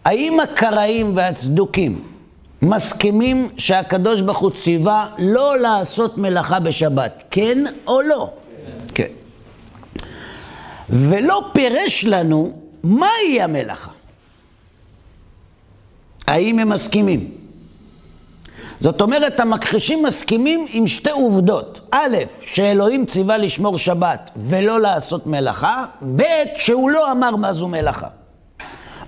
האם 0.06 0.40
הקראים 0.40 1.18
והצדוקים 1.18 2.04
מסכימים 2.62 3.50
שהקדוש 3.58 4.22
ברוך 4.22 4.38
הוא 4.38 4.52
ציווה 4.52 5.08
לא 5.20 5.60
לעשות 5.60 6.18
מלאכה 6.18 6.60
בשבת, 6.60 7.24
כן 7.32 7.64
או 7.88 8.02
לא? 8.02 8.30
כן. 8.94 9.12
ולא 10.90 11.50
פירש 11.54 12.06
לנו 12.06 12.54
מהי 12.84 13.42
המלאכה. 13.42 13.95
האם 16.28 16.60
הם 16.60 16.70
מסכימים? 16.70 17.32
זאת 18.80 19.02
אומרת, 19.02 19.40
המכחישים 19.40 20.04
מסכימים 20.04 20.66
עם 20.70 20.88
שתי 20.88 21.10
עובדות. 21.10 21.80
א', 21.92 22.18
שאלוהים 22.46 23.06
ציווה 23.06 23.38
לשמור 23.38 23.78
שבת 23.78 24.32
ולא 24.36 24.82
לעשות 24.82 25.28
מלאכה, 25.28 25.86
ב', 26.16 26.24
שהוא 26.56 26.90
לא 26.90 27.12
אמר 27.12 27.36
מה 27.36 27.54
זו 27.54 27.68
מלאכה. 27.68 28.08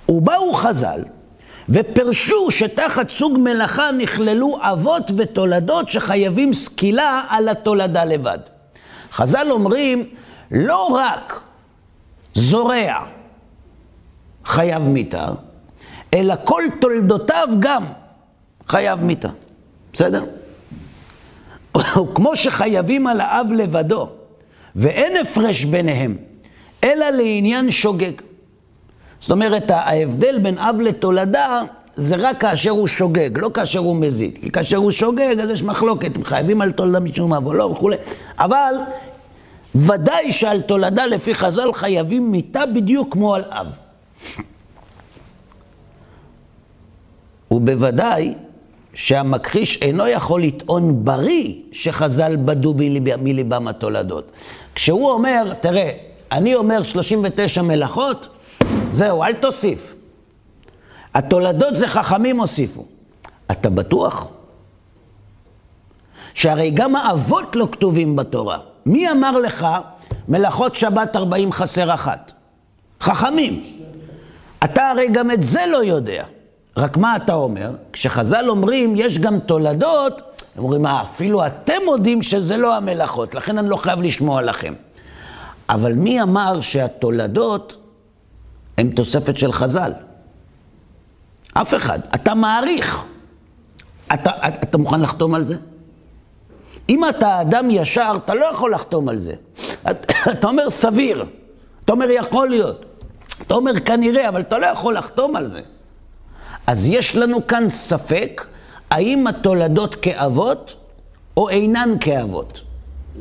ובאו 0.10 0.54
חז"ל 0.54 1.04
ופרשו 1.70 2.52
שתחת 2.52 3.10
סוג 3.10 3.38
מלאכה 3.40 3.92
נכללו 3.92 4.58
אבות 4.62 5.12
ותולדות 5.18 5.90
שחייבים 5.90 6.54
סקילה 6.54 7.24
על 7.30 7.50
התולדה 7.50 8.06
לבד. 8.06 8.40
חז"ל 9.14 9.48
אומרים, 9.52 10.06
לא 10.52 10.86
רק 10.86 11.42
זורע 12.36 13.06
חייב 14.46 14.84
מיתה, 14.84 15.26
אלא 16.14 16.36
כל 16.44 16.64
תולדותיו 16.82 17.48
גם 17.60 17.84
חייב 18.68 19.04
מיתה. 19.04 19.30
בסדר? 19.94 20.24
כמו 22.16 22.36
שחייבים 22.36 23.08
על 23.08 23.22
האב 23.22 23.48
לבדו, 23.56 24.10
ואין 24.76 25.18
הפרש 25.18 25.64
ביניהם, 25.64 26.18
אלא 26.84 27.10
לעניין 27.10 27.72
שוגג. 27.72 28.12
זאת 29.20 29.32
אומרת, 29.32 29.72
ההבדל 29.72 30.40
בין 30.40 30.58
אב 30.58 30.76
לתולדה 30.82 31.62
זה 31.96 32.16
רק 32.16 32.42
כאשר 32.42 32.70
הוא 32.70 32.88
שוגג, 32.88 33.30
לא 33.36 33.50
כאשר 33.54 33.80
הוא 33.80 33.96
מזיד. 33.96 34.38
כי 34.42 34.52
כאשר 34.52 34.78
הוא 34.78 34.92
שוגג, 34.92 35.36
אז 35.40 35.50
יש 35.50 35.64
מחלוקת, 35.64 36.12
חייבים 36.24 36.62
על 36.62 36.72
תולדה 36.72 37.00
משום 37.00 37.34
אב 37.34 37.46
או 37.46 37.54
לא 37.54 37.64
וכולי. 37.64 37.96
אבל 38.40 38.74
ודאי 39.76 40.32
שעל 40.32 40.62
תולדה 40.62 41.06
לפי 41.06 41.36
חז"ל 41.36 41.74
חייבים 41.74 42.32
מיתה 42.32 42.66
בדיוק 42.66 43.14
כמו 43.14 43.36
על 43.36 43.44
אב. 43.50 43.68
ובוודאי 47.52 48.34
שהמכחיש 48.94 49.82
אינו 49.82 50.08
יכול 50.08 50.44
לטעון 50.44 51.06
בריא 51.06 51.54
שחז"ל 51.72 52.36
בדו 52.36 52.74
מליבם 53.18 53.68
התולדות. 53.68 54.32
כשהוא 54.76 55.12
אומר, 55.12 55.54
תראה, 55.62 55.92
אני 56.32 56.56
אומר 56.56 56.84
39 56.84 57.62
מלאכות, 57.62 58.28
זהו, 58.90 59.24
אל 59.24 59.34
תוסיף. 59.34 59.96
התולדות 61.14 61.78
זה 61.78 61.88
חכמים 61.88 62.40
הוסיפו. 62.40 62.86
אתה 63.52 63.70
בטוח? 63.70 64.28
שהרי 66.34 66.72
גם 66.72 66.96
האבות 66.96 67.56
לא 67.56 67.68
כתובים 67.72 68.16
בתורה. 68.16 68.60
מי 68.86 69.12
אמר 69.12 69.38
לך 69.38 69.68
מלאכות 70.28 70.76
שבת 70.76 71.16
40 71.16 71.52
חסר 71.52 71.94
אחת? 71.94 72.32
חכמים. 73.02 73.66
אתה 74.64 74.90
הרי 74.90 75.08
גם 75.08 75.32
את 75.32 75.44
זה 75.44 75.66
לא 75.72 75.84
יודע. 75.84 76.24
רק 76.78 76.98
מה 76.98 77.16
אתה 77.16 77.34
אומר? 77.34 77.72
כשחז"ל 77.94 78.50
אומרים, 78.50 78.94
יש 78.96 79.20
גם 79.20 79.40
תולדות, 79.40 80.22
הם 80.56 80.64
אומרים, 80.64 80.82
מה, 80.82 81.02
אפילו 81.02 81.46
אתם 81.46 81.74
מודים 81.86 82.22
שזה 82.22 82.58
לא 82.58 82.76
המלאכות, 82.76 83.36
לכן 83.36 83.58
אני 83.58 83.70
לא 83.70 83.76
חייב 83.76 84.02
לשמוע 84.02 84.42
לכם. 84.42 84.74
אבל 85.70 85.94
מי 85.94 86.22
אמר 86.22 86.62
שהתולדות 86.62 87.78
הן 88.78 88.90
תוספת 88.90 89.38
של 89.38 89.52
חז"ל? 89.52 89.92
אף 91.54 91.74
אחד. 91.74 92.00
אתה 92.16 92.34
מעריך. 92.34 93.06
אתה, 94.14 94.32
אתה, 94.48 94.48
אתה 94.48 94.78
מוכן 94.78 95.02
לחתום 95.02 95.34
על 95.34 95.44
זה? 95.44 95.56
אם 96.90 97.10
אתה 97.10 97.42
אדם 97.42 97.72
ישר, 97.72 98.18
אתה 98.26 98.36
לא 98.36 98.46
יכול 98.46 98.74
לחתום 98.74 99.10
על 99.10 99.18
זה. 99.18 99.34
אתה 100.32 100.48
אומר 100.48 100.70
סביר, 100.70 101.26
אתה 101.86 101.92
אומר 101.94 102.10
יכול 102.12 102.50
להיות, 102.50 102.86
אתה 103.42 103.54
אומר 103.54 103.80
כנראה, 103.80 104.30
אבל 104.30 104.42
אתה 104.42 104.58
לא 104.58 104.66
יכול 104.66 104.98
לחתום 104.98 105.36
על 105.36 105.48
זה. 105.48 105.62
אז 106.68 106.88
יש 106.88 107.16
לנו 107.16 107.48
כאן 107.48 107.70
ספק, 107.70 108.46
האם 108.92 109.28
התולדות 109.28 109.96
כאבות 109.96 110.76
או 111.38 111.50
אינן 111.50 111.96
כאבות. 112.00 112.62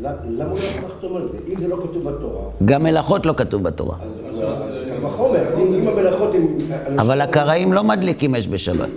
למה 0.00 0.14
הוא 0.22 0.38
לא 0.38 0.88
לחתום 0.88 1.16
על 1.16 1.28
זה? 1.32 1.38
אם 1.48 1.60
זה 1.60 1.68
לא 1.68 1.76
כתוב 1.76 2.10
בתורה, 2.10 2.42
גם 2.64 2.82
מלאכות 2.82 3.26
לא 3.26 3.34
כתוב 3.36 3.62
בתורה. 3.62 3.96
אז 4.28 4.40
קל 4.88 5.06
וחומר, 5.06 5.58
אם 5.58 5.88
המלאכות 5.88 6.34
הם... 6.34 6.46
אבל 6.98 7.20
הקראים 7.20 7.72
לא 7.72 7.84
מדליקים 7.84 8.34
אש 8.34 8.48
בשבת. 8.48 8.88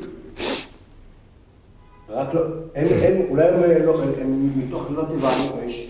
רק 2.10 2.34
לא, 2.34 2.42
הם, 2.76 2.88
הם, 3.04 3.22
אולי 3.30 3.48
הם 3.48 3.86
לא, 3.86 4.02
הם, 4.22 4.50
מתוך 4.56 4.86
לא 4.92 5.04
טבענו 5.04 5.68
אש, 5.68 5.86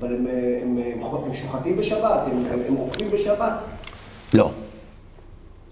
אבל 0.00 0.08
הם, 0.08 0.26
הם, 0.62 0.78
הם, 1.02 1.34
שוחטים 1.42 1.76
בשבת, 1.76 2.20
הם, 2.68 2.76
אופים 2.78 3.10
בשבת. 3.10 3.52
לא. 4.34 4.50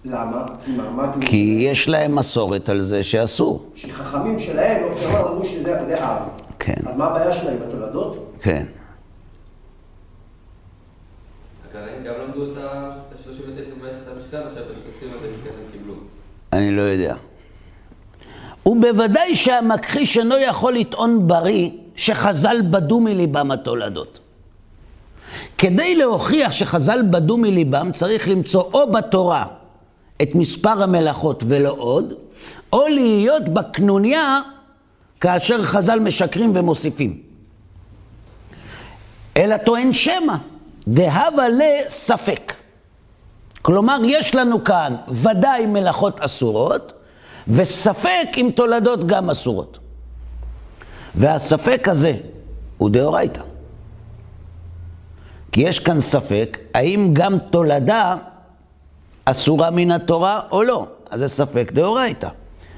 למה? 0.05 0.47
כי 1.21 1.57
מה, 1.57 1.71
יש 1.71 1.89
להם 1.89 2.17
מסורת 2.17 2.69
על 2.69 2.81
זה 2.81 3.05
שאסור. 3.05 3.71
שחכמים 3.77 4.41
שלהם, 4.41 4.83
לא 4.91 4.95
כמה 4.95 5.21
אמרו 5.21 5.45
שזה 5.47 5.85
זה 5.87 6.05
עם. 6.05 6.23
כן. 6.59 6.75
אז 6.87 6.97
מה 6.97 7.07
הבעיה 7.07 7.41
שלהם, 7.41 7.59
התולדות? 7.69 8.33
כן. 8.41 8.65
הקראים 11.69 12.05
גם 12.05 12.15
למדו 12.25 12.53
את 12.53 12.59
ה-39 12.59 13.77
במלאכת 13.77 14.09
המשכן, 14.17 14.37
או 14.37 14.51
שפשוט 14.51 14.87
עושים 14.95 15.09
את 15.17 15.21
זה 15.21 15.29
כי 15.43 15.49
הם 15.49 15.73
קיבלו. 15.73 15.95
אני 16.53 16.77
לא 16.77 16.83
יודע. 16.83 17.15
ובוודאי 18.67 19.37
שהמכחיש 19.37 20.19
אינו 20.19 20.39
יכול 20.39 20.73
לטעון 20.75 21.29
בריא 21.29 21.71
שחז"ל 21.97 22.57
בדו 22.71 23.01
מליבם 23.01 23.51
התולדות. 23.51 24.19
כדי 25.59 25.97
להוכיח 25.97 26.53
שחז"ל 26.53 27.03
בדו 27.11 27.37
מליבם 27.37 27.91
צריך 27.95 28.29
למצוא 28.29 28.63
או 28.63 28.93
בתורה 28.93 29.47
את 30.23 30.35
מספר 30.35 30.83
המלאכות 30.83 31.43
ולא 31.47 31.75
עוד, 31.79 32.15
או 32.73 32.87
להיות 32.89 33.49
בקנוניה 33.49 34.41
כאשר 35.21 35.65
חז"ל 35.65 35.99
משקרים 36.01 36.53
ומוסיפים. 36.55 37.23
אלא 39.37 39.57
טוען 39.57 39.93
שמא, 39.93 40.35
דהבה 40.89 41.45
לספק. 41.49 42.53
כלומר, 43.63 43.99
יש 44.05 44.35
לנו 44.35 44.65
כאן 44.65 44.97
ודאי 45.09 45.67
מלאכות 45.67 46.21
אסורות, 46.21 46.93
וספק 47.49 48.29
אם 48.37 48.51
תולדות 48.57 49.05
גם 49.05 49.31
אסורות. 49.31 49.79
והספק 51.15 51.89
הזה 51.89 52.15
הוא 52.79 52.91
דאורייתא. 52.91 53.43
כי 55.53 55.61
יש 55.61 55.79
כאן 55.79 56.01
ספק, 56.01 56.59
האם 56.75 57.11
גם 57.13 57.39
תולדה 57.39 58.17
אסורה 59.25 59.71
מן 59.71 59.91
התורה 59.91 60.41
או 60.51 60.63
לא. 60.63 60.87
אז 61.11 61.21
זה 61.21 61.29
ספק 61.29 61.73
דאורייתא. 61.75 62.29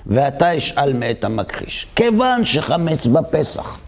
ואתה 0.07 0.57
אשאל 0.57 0.93
מאת 0.93 1.25
המכחיש. 1.25 1.87
כיוון 1.97 2.45
שחמץ 2.45 3.07
בפסח, 3.07 3.79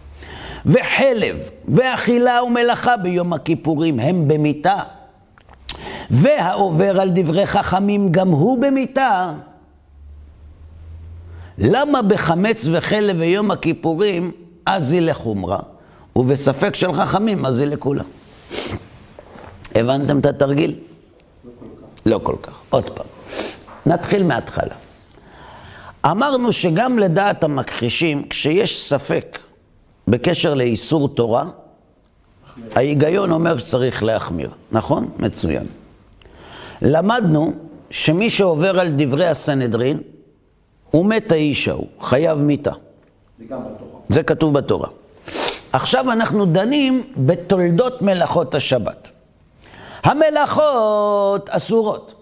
וחלב, 0.65 1.37
ואכילה 1.67 2.43
ומלאכה 2.43 2.97
ביום 2.97 3.33
הכיפורים 3.33 3.99
הם 3.99 4.27
במיתה, 4.27 4.79
והעובר 6.09 7.01
על 7.01 7.09
דברי 7.13 7.47
חכמים 7.47 8.11
גם 8.11 8.29
הוא 8.29 8.61
במיתה, 8.61 9.33
למה 11.57 12.01
בחמץ 12.01 12.67
וחלב 12.71 13.15
ויום 13.19 13.51
הכיפורים 13.51 14.31
אז 14.65 14.93
היא 14.93 15.01
לחומרה, 15.01 15.59
ובספק 16.15 16.75
של 16.75 16.93
חכמים 16.93 17.45
אז 17.45 17.59
היא 17.59 17.67
לכולה? 17.67 18.03
הבנתם 19.75 20.19
את 20.19 20.25
התרגיל? 20.25 20.75
לא 22.05 22.19
כל 22.23 22.35
כך. 22.41 22.53
עוד 22.69 22.89
פעם. 22.89 23.05
נתחיל 23.85 24.23
מההתחלה. 24.23 24.75
אמרנו 26.05 26.51
שגם 26.51 26.99
לדעת 26.99 27.43
המכחישים, 27.43 28.27
כשיש 28.29 28.83
ספק 28.83 29.39
בקשר 30.07 30.53
לאיסור 30.53 31.09
תורה, 31.09 31.43
ההיגיון 32.75 33.31
אומר 33.31 33.57
שצריך 33.57 34.03
להחמיר, 34.03 34.49
נכון? 34.71 35.09
מצוין. 35.19 35.65
למדנו 36.81 37.53
שמי 37.89 38.29
שעובר 38.29 38.79
על 38.79 38.87
דברי 38.95 39.27
הסנהדרין, 39.27 39.99
הוא 40.91 41.05
מת 41.05 41.31
האיש 41.31 41.67
ההוא, 41.67 41.87
חייב 42.01 42.39
מיתה. 42.39 42.71
זה 44.09 44.23
כתוב 44.23 44.53
בתורה. 44.53 44.89
עכשיו 45.73 46.11
אנחנו 46.11 46.45
דנים 46.45 47.03
בתולדות 47.17 48.01
מלאכות 48.01 48.55
השבת. 48.55 49.09
המלאכות 50.05 51.49
אסורות. 51.49 52.13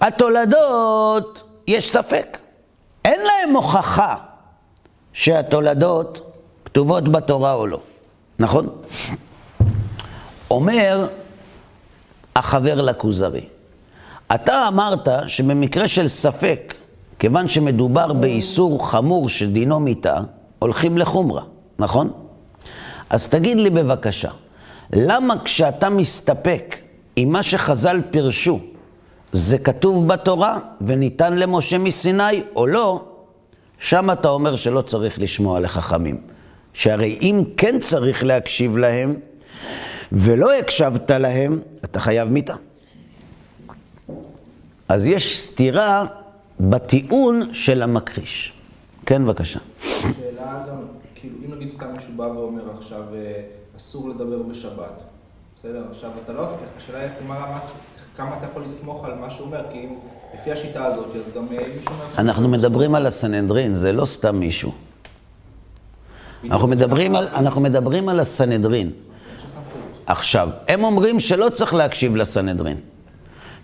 התולדות, 0.00 1.42
יש 1.66 1.92
ספק. 1.92 2.38
אין 3.04 3.20
להם 3.20 3.56
הוכחה 3.56 4.16
שהתולדות 5.12 6.20
כתובות 6.64 7.08
בתורה 7.08 7.54
או 7.54 7.66
לא, 7.66 7.80
נכון? 8.38 8.68
אומר 10.50 11.08
החבר 12.36 12.80
לכוזרי, 12.80 13.44
אתה 14.34 14.68
אמרת 14.68 15.08
שבמקרה 15.26 15.88
של 15.88 16.08
ספק, 16.08 16.74
כיוון 17.18 17.48
שמדובר 17.48 18.12
באיסור 18.12 18.90
חמור 18.90 19.28
שדינו 19.28 19.80
מיתה, 19.80 20.16
הולכים 20.58 20.98
לחומרה, 20.98 21.42
נכון? 21.78 22.12
אז 23.10 23.26
תגיד 23.26 23.56
לי 23.56 23.70
בבקשה, 23.70 24.30
למה 24.92 25.34
כשאתה 25.44 25.90
מסתפק 25.90 26.76
עם 27.16 27.30
מה 27.30 27.42
שחז"ל 27.42 28.02
פירשו, 28.10 28.60
זה 29.32 29.58
כתוב 29.58 30.08
בתורה 30.08 30.58
וניתן 30.80 31.32
למשה 31.32 31.78
מסיני 31.78 32.42
או 32.56 32.66
לא, 32.66 33.04
שם 33.78 34.10
אתה 34.10 34.28
אומר 34.28 34.56
שלא 34.56 34.82
צריך 34.82 35.18
לשמוע 35.18 35.60
לחכמים. 35.60 36.20
שהרי 36.78 37.18
אם 37.22 37.42
כן 37.56 37.78
צריך 37.78 38.24
להקשיב 38.24 38.76
להם, 38.76 39.14
ולא 40.12 40.58
הקשבת 40.58 41.10
להם, 41.10 41.60
אתה 41.84 42.00
חייב 42.00 42.28
מיתה. 42.28 42.54
אז 44.88 45.06
יש 45.06 45.40
סתירה 45.40 46.06
בטיעון 46.60 47.54
של 47.54 47.82
המכחיש. 47.82 48.52
כן, 49.06 49.24
בבקשה. 49.24 49.58
שאלה 49.80 50.64
גם, 50.68 50.76
כאילו, 51.14 51.34
אם 51.46 51.54
נגיד 51.54 51.68
סתם 51.68 51.86
מישהו 51.92 52.12
בא 52.16 52.22
ואומר 52.22 52.62
עכשיו, 52.78 53.02
אה, 53.14 53.40
אסור 53.78 54.08
לדבר 54.08 54.42
בשבת, 54.42 55.02
בסדר? 55.58 55.82
עכשיו, 55.90 56.10
אתה 56.24 56.32
לא, 56.32 56.48
השאלה 56.76 56.98
היא 57.00 57.10
מה, 57.28 57.34
מה, 57.34 57.58
כמה 58.16 58.38
אתה 58.38 58.46
יכול 58.46 58.64
לסמוך 58.64 59.04
על 59.04 59.14
מה 59.14 59.30
שהוא 59.30 59.46
אומר, 59.46 59.62
כי 59.72 59.78
אם, 59.78 59.94
לפי 60.34 60.52
השיטה 60.52 60.84
הזאת, 60.84 61.06
אז 61.14 61.34
גם 61.36 61.46
אה, 61.52 61.58
מישהו. 61.76 61.92
אנחנו 62.18 62.48
מדברים 62.48 62.94
על 62.94 63.06
הסנהדרין, 63.06 63.74
זה 63.74 63.92
לא 63.92 64.04
סתם 64.04 64.36
מישהו. 64.36 64.72
אנחנו 66.44 66.68
מדברים 66.68 67.16
על, 67.16 67.28
אנחנו 67.28 67.60
מדברים 67.60 68.08
על 68.08 68.20
הסנהדרין. 68.20 68.90
עכשיו, 70.06 70.48
הם 70.68 70.84
אומרים 70.84 71.20
שלא 71.20 71.48
צריך 71.48 71.74
להקשיב 71.74 72.16
לסנהדרין. 72.16 72.76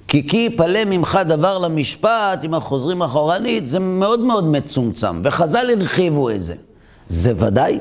כי 0.08 0.28
כי 0.28 0.36
יפלא 0.36 0.84
ממך 0.84 1.18
דבר 1.26 1.58
למשפט, 1.58 2.44
אם 2.44 2.54
אנחנו 2.54 2.68
חוזרים 2.68 3.02
אחורנית, 3.02 3.66
זה 3.66 3.78
מאוד 3.78 4.20
מאוד 4.20 4.44
מצומצם, 4.44 5.20
וחז"ל 5.24 5.70
הרחיבו 5.70 6.30
את 6.30 6.42
זה. 6.42 6.54
זה 7.08 7.32
ודאי? 7.46 7.78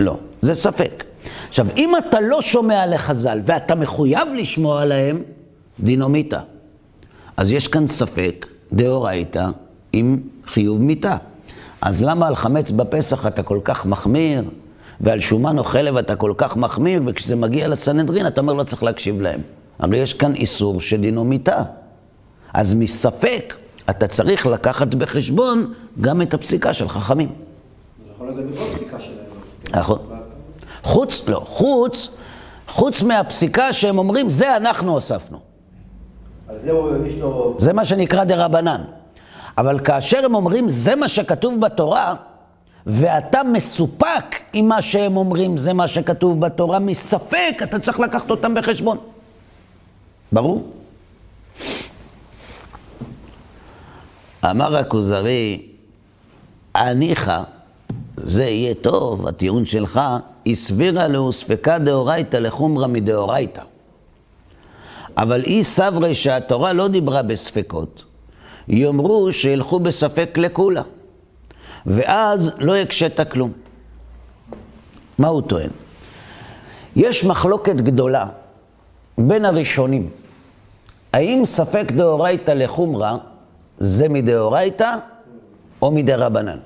לא, 0.00 0.16
זה 0.42 0.54
ספק. 0.54 1.04
עכשיו, 1.50 1.66
אם 1.76 1.92
אתה 1.96 2.20
לא 2.20 2.42
שומע 2.42 2.86
לחז"ל 2.86 3.40
ואתה 3.44 3.74
מחויב 3.74 4.28
לשמוע 4.36 4.82
עליהם, 4.82 5.22
דינומיתא. 5.80 6.40
אז 7.36 7.50
יש 7.50 7.68
כאן 7.68 7.86
ספק, 7.86 8.46
דאורייתא, 8.72 9.46
עם 9.92 10.20
חיוב 10.46 10.82
מיתה. 10.82 11.16
אז 11.80 12.02
למה 12.02 12.26
על 12.26 12.34
חמץ 12.34 12.70
בפסח 12.70 13.26
אתה 13.26 13.42
כל 13.42 13.58
כך 13.64 13.86
מחמיר, 13.86 14.44
ועל 15.00 15.20
שומן 15.20 15.58
או 15.58 15.64
חלב 15.64 15.96
אתה 15.96 16.16
כל 16.16 16.32
כך 16.36 16.56
מחמיר, 16.56 17.02
וכשזה 17.06 17.36
מגיע 17.36 17.68
לסנהדרין 17.68 18.26
אתה 18.26 18.40
אומר 18.40 18.52
לא 18.52 18.62
צריך 18.62 18.82
להקשיב 18.82 19.20
להם. 19.20 19.40
הרי 19.78 19.98
יש 19.98 20.14
כאן 20.14 20.34
איסור 20.34 20.80
שדינו 20.80 21.24
מיתה. 21.24 21.62
אז 22.54 22.74
מספק 22.74 23.54
אתה 23.90 24.06
צריך 24.06 24.46
לקחת 24.46 24.94
בחשבון 24.94 25.72
גם 26.00 26.22
את 26.22 26.34
הפסיקה 26.34 26.74
של 26.74 26.88
חכמים. 26.88 27.28
זה 27.28 28.12
יכול 28.14 28.26
להיות 28.26 28.38
גם 28.40 28.52
בכל 28.52 28.64
פסיקה 28.64 29.00
שלהם. 29.00 29.80
נכון. 29.80 30.19
חוץ, 30.82 31.28
לא, 31.28 31.42
חוץ, 31.46 32.08
חוץ 32.68 33.02
מהפסיקה 33.02 33.72
שהם 33.72 33.98
אומרים, 33.98 34.30
זה 34.30 34.56
אנחנו 34.56 34.92
הוספנו. 34.92 35.38
זה 36.56 36.72
לו... 36.72 37.54
זה 37.58 37.72
מה 37.72 37.84
שנקרא 37.84 38.24
דה 38.24 38.44
רבנן. 38.44 38.84
אבל 39.58 39.80
כאשר 39.80 40.24
הם 40.24 40.34
אומרים, 40.34 40.70
זה 40.70 40.96
מה 40.96 41.08
שכתוב 41.08 41.60
בתורה, 41.60 42.14
ואתה 42.86 43.42
מסופק 43.42 44.40
עם 44.52 44.68
מה 44.68 44.82
שהם 44.82 45.16
אומרים, 45.16 45.58
זה 45.58 45.72
מה 45.72 45.88
שכתוב 45.88 46.40
בתורה, 46.40 46.78
מספק, 46.78 47.60
אתה 47.62 47.78
צריך 47.78 48.00
לקחת 48.00 48.30
אותם 48.30 48.54
בחשבון. 48.54 48.98
ברור? 50.32 50.72
אמר 54.44 54.76
הכוזרי, 54.76 55.62
הניחא, 56.74 57.42
זה 58.16 58.44
יהיה 58.44 58.74
טוב, 58.74 59.26
הטיעון 59.26 59.66
שלך, 59.66 60.00
הסבירה 60.46 61.08
לו 61.08 61.32
ספקה 61.32 61.78
דאורייתא 61.78 62.36
לחומרא 62.36 62.86
מדאורייתא. 62.86 63.62
אבל 65.16 65.44
אי 65.44 65.64
סברי 65.64 66.14
שהתורה 66.14 66.72
לא 66.72 66.88
דיברה 66.88 67.22
בספקות, 67.22 68.04
יאמרו 68.68 69.32
שילכו 69.32 69.80
בספק 69.80 70.38
לכולה, 70.38 70.82
ואז 71.86 72.50
לא 72.58 72.76
הקשית 72.76 73.20
כלום. 73.20 73.52
מה 75.18 75.28
הוא 75.28 75.42
טוען? 75.42 75.70
יש 76.96 77.24
מחלוקת 77.24 77.76
גדולה 77.76 78.26
בין 79.18 79.44
הראשונים. 79.44 80.10
האם 81.12 81.42
ספק 81.44 81.92
דאורייתא 81.92 82.50
לחומרא 82.50 83.16
זה 83.78 84.08
מדאורייתא 84.08 84.96
או 85.82 85.90
מדרבנן? 85.90 86.58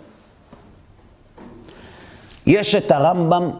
יש 2.47 2.75
את 2.75 2.91
הרמב"ם, 2.91 3.51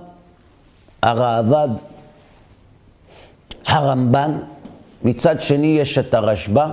הראב"ד, 1.05 1.69
הרמב"ן, 3.67 4.39
מצד 5.03 5.41
שני 5.41 5.67
יש 5.67 5.99
את 5.99 6.15
הרשב"א 6.15 6.71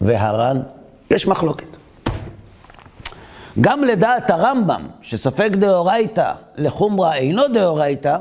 והר"ן, 0.00 0.60
יש 1.10 1.26
מחלוקת. 1.26 1.66
גם 3.60 3.84
לדעת 3.84 4.30
הרמב"ם, 4.30 4.88
שספק 5.02 5.50
דאורייתא 5.52 6.32
לחומרא 6.56 7.14
אינו 7.14 7.48
דאורייתא, 7.48 8.16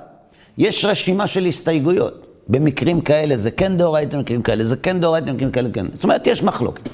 יש 0.57 0.85
רשימה 0.85 1.27
של 1.27 1.45
הסתייגויות. 1.45 2.25
במקרים 2.47 3.01
כאלה 3.01 3.37
זה 3.37 3.51
כן 3.51 3.77
דאורייתא, 3.77 4.17
במקרים 4.17 4.41
כאלה 4.41 4.65
זה 4.65 4.75
כן 4.77 4.99
דאורייתא, 4.99 5.31
במקרים 5.31 5.51
כאלה 5.51 5.69
כן. 5.73 5.85
זאת 5.93 6.03
אומרת, 6.03 6.27
יש 6.27 6.43
מחלוקת. 6.43 6.89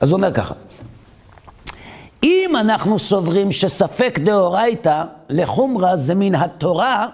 אז 0.00 0.10
הוא 0.10 0.16
אומר 0.16 0.32
ככה, 0.32 0.54
אם 2.22 2.50
אנחנו 2.60 2.98
סוברים 2.98 3.52
שספק 3.52 4.18
דאורייתא 4.24 5.02
לחומרא 5.28 5.96
זה 5.96 6.14
מן 6.14 6.34
התורה, 6.34 7.08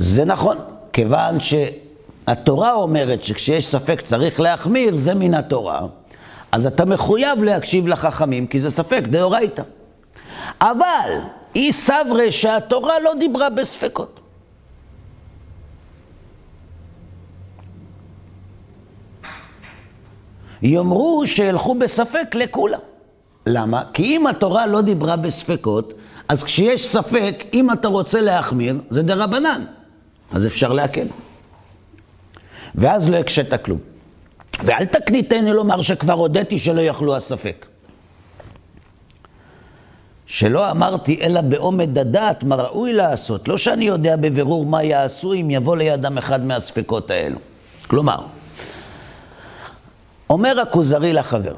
זה 0.00 0.24
נכון, 0.24 0.56
כיוון 0.92 1.38
שהתורה 1.40 2.72
אומרת 2.72 3.22
שכשיש 3.22 3.66
ספק 3.66 4.00
צריך 4.00 4.40
להחמיר, 4.40 4.96
זה 4.96 5.14
מן 5.14 5.34
התורה, 5.34 5.80
אז 6.52 6.66
אתה 6.66 6.84
מחויב 6.84 7.44
להקשיב 7.44 7.86
לחכמים, 7.86 8.46
כי 8.46 8.60
זה 8.60 8.70
ספק 8.70 9.02
דאורייתא. 9.02 9.62
אבל 10.60 11.10
אי 11.54 11.72
סברי 11.72 12.32
שהתורה 12.32 13.00
לא 13.00 13.12
דיברה 13.18 13.50
בספקות. 13.50 14.20
יאמרו 20.62 21.22
שילכו 21.26 21.74
בספק 21.74 22.34
לכולם. 22.34 22.80
למה? 23.46 23.82
כי 23.94 24.02
אם 24.02 24.26
התורה 24.26 24.66
לא 24.66 24.80
דיברה 24.80 25.16
בספקות, 25.16 25.94
אז 26.28 26.44
כשיש 26.44 26.86
ספק, 26.86 27.44
אם 27.54 27.72
אתה 27.72 27.88
רוצה 27.88 28.20
להחמיר, 28.20 28.80
זה 28.90 29.02
דרבנן. 29.02 29.64
אז 30.32 30.46
אפשר 30.46 30.72
להקל. 30.72 31.06
ואז 32.74 33.08
לא 33.08 33.16
הקשית 33.16 33.54
כלום. 33.54 33.78
ואל 34.64 34.84
תקניתני 34.84 35.52
לומר 35.52 35.82
שכבר 35.82 36.12
הודיתי 36.12 36.58
שלא 36.58 36.80
יכלו 36.80 37.16
הספק. 37.16 37.66
שלא 40.26 40.70
אמרתי 40.70 41.20
אלא 41.22 41.40
בעומד 41.40 41.98
הדעת 41.98 42.44
מה 42.44 42.56
ראוי 42.56 42.92
לעשות, 42.92 43.48
לא 43.48 43.58
שאני 43.58 43.84
יודע 43.84 44.16
בבירור 44.16 44.66
מה 44.66 44.82
יעשו 44.82 45.32
אם 45.32 45.50
יבוא 45.50 45.76
לידם 45.76 46.18
אחד 46.18 46.44
מהספקות 46.44 47.10
האלו. 47.10 47.38
כלומר, 47.86 48.18
אומר 50.30 50.60
הכוזרי 50.60 51.12
לחבר, 51.12 51.54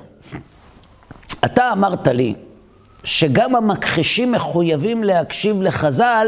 אתה 1.44 1.72
אמרת 1.72 2.08
לי 2.08 2.34
שגם 3.04 3.56
המכחישים 3.56 4.32
מחויבים 4.32 5.04
להקשיב 5.04 5.62
לחז"ל 5.62 6.26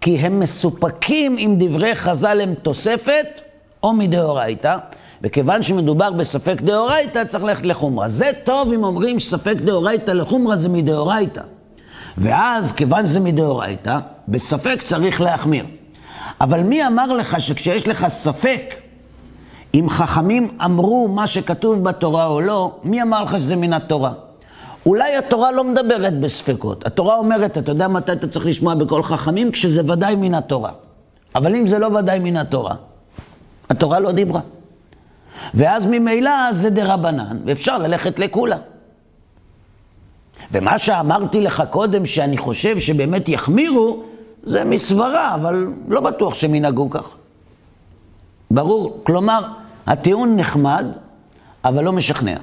כי 0.00 0.18
הם 0.18 0.40
מסופקים 0.40 1.38
אם 1.38 1.54
דברי 1.58 1.94
חז"ל 1.94 2.40
הם 2.40 2.54
תוספת 2.54 3.26
או 3.82 3.92
מדאורייתא, 3.92 4.76
וכיוון 5.22 5.62
שמדובר 5.62 6.10
בספק 6.10 6.60
דאורייתא 6.60 7.24
צריך 7.24 7.44
ללכת 7.44 7.66
לחומרה. 7.66 8.08
זה 8.08 8.30
טוב 8.44 8.72
אם 8.72 8.84
אומרים 8.84 9.20
שספק 9.20 9.56
דאורייתא 9.56 10.10
לחומרה 10.10 10.56
זה 10.56 10.68
מדאורייתא. 10.68 11.42
ואז, 12.18 12.72
כיוון 12.72 13.06
שזה 13.06 13.20
מדאורייתא, 13.20 13.98
בספק 14.28 14.82
צריך 14.82 15.20
להחמיר. 15.20 15.64
אבל 16.40 16.62
מי 16.62 16.86
אמר 16.86 17.06
לך 17.16 17.40
שכשיש 17.40 17.88
לך 17.88 18.08
ספק 18.08 18.74
אם 19.74 19.86
חכמים 19.90 20.48
אמרו 20.64 21.08
מה 21.08 21.26
שכתוב 21.26 21.84
בתורה 21.84 22.26
או 22.26 22.40
לא, 22.40 22.72
מי 22.84 23.02
אמר 23.02 23.24
לך 23.24 23.36
שזה 23.38 23.56
מן 23.56 23.72
התורה? 23.72 24.12
אולי 24.86 25.16
התורה 25.16 25.52
לא 25.52 25.64
מדברת 25.64 26.20
בספקות. 26.20 26.86
התורה 26.86 27.16
אומרת, 27.16 27.58
אתה 27.58 27.72
יודע 27.72 27.88
מתי 27.88 28.12
אתה 28.12 28.28
צריך 28.28 28.46
לשמוע 28.46 28.74
בכל 28.74 29.02
חכמים? 29.02 29.50
כשזה 29.50 29.92
ודאי 29.92 30.16
מן 30.16 30.34
התורה. 30.34 30.70
אבל 31.34 31.54
אם 31.54 31.66
זה 31.66 31.78
לא 31.78 31.86
ודאי 31.86 32.18
מן 32.18 32.36
התורה, 32.36 32.74
התורה 33.70 34.00
לא 34.00 34.12
דיברה. 34.12 34.40
ואז 35.54 35.86
ממילא 35.86 36.52
זה 36.52 36.70
דה 36.70 36.94
רבנן, 36.94 37.38
ואפשר 37.44 37.78
ללכת 37.78 38.18
לכולה. 38.18 38.56
ומה 40.52 40.78
שאמרתי 40.78 41.40
לך 41.40 41.62
קודם, 41.70 42.06
שאני 42.06 42.38
חושב 42.38 42.78
שבאמת 42.78 43.28
יחמירו, 43.28 44.02
זה 44.42 44.64
מסברה, 44.64 45.34
אבל 45.34 45.66
לא 45.88 46.00
בטוח 46.00 46.34
שהם 46.34 46.54
ינהגו 46.54 46.90
כך. 46.90 47.08
ברור, 48.50 49.00
כלומר, 49.02 49.42
הטיעון 49.86 50.36
נחמד, 50.36 50.86
אבל 51.64 51.84
לא 51.84 51.92
משכנע. 51.92 52.36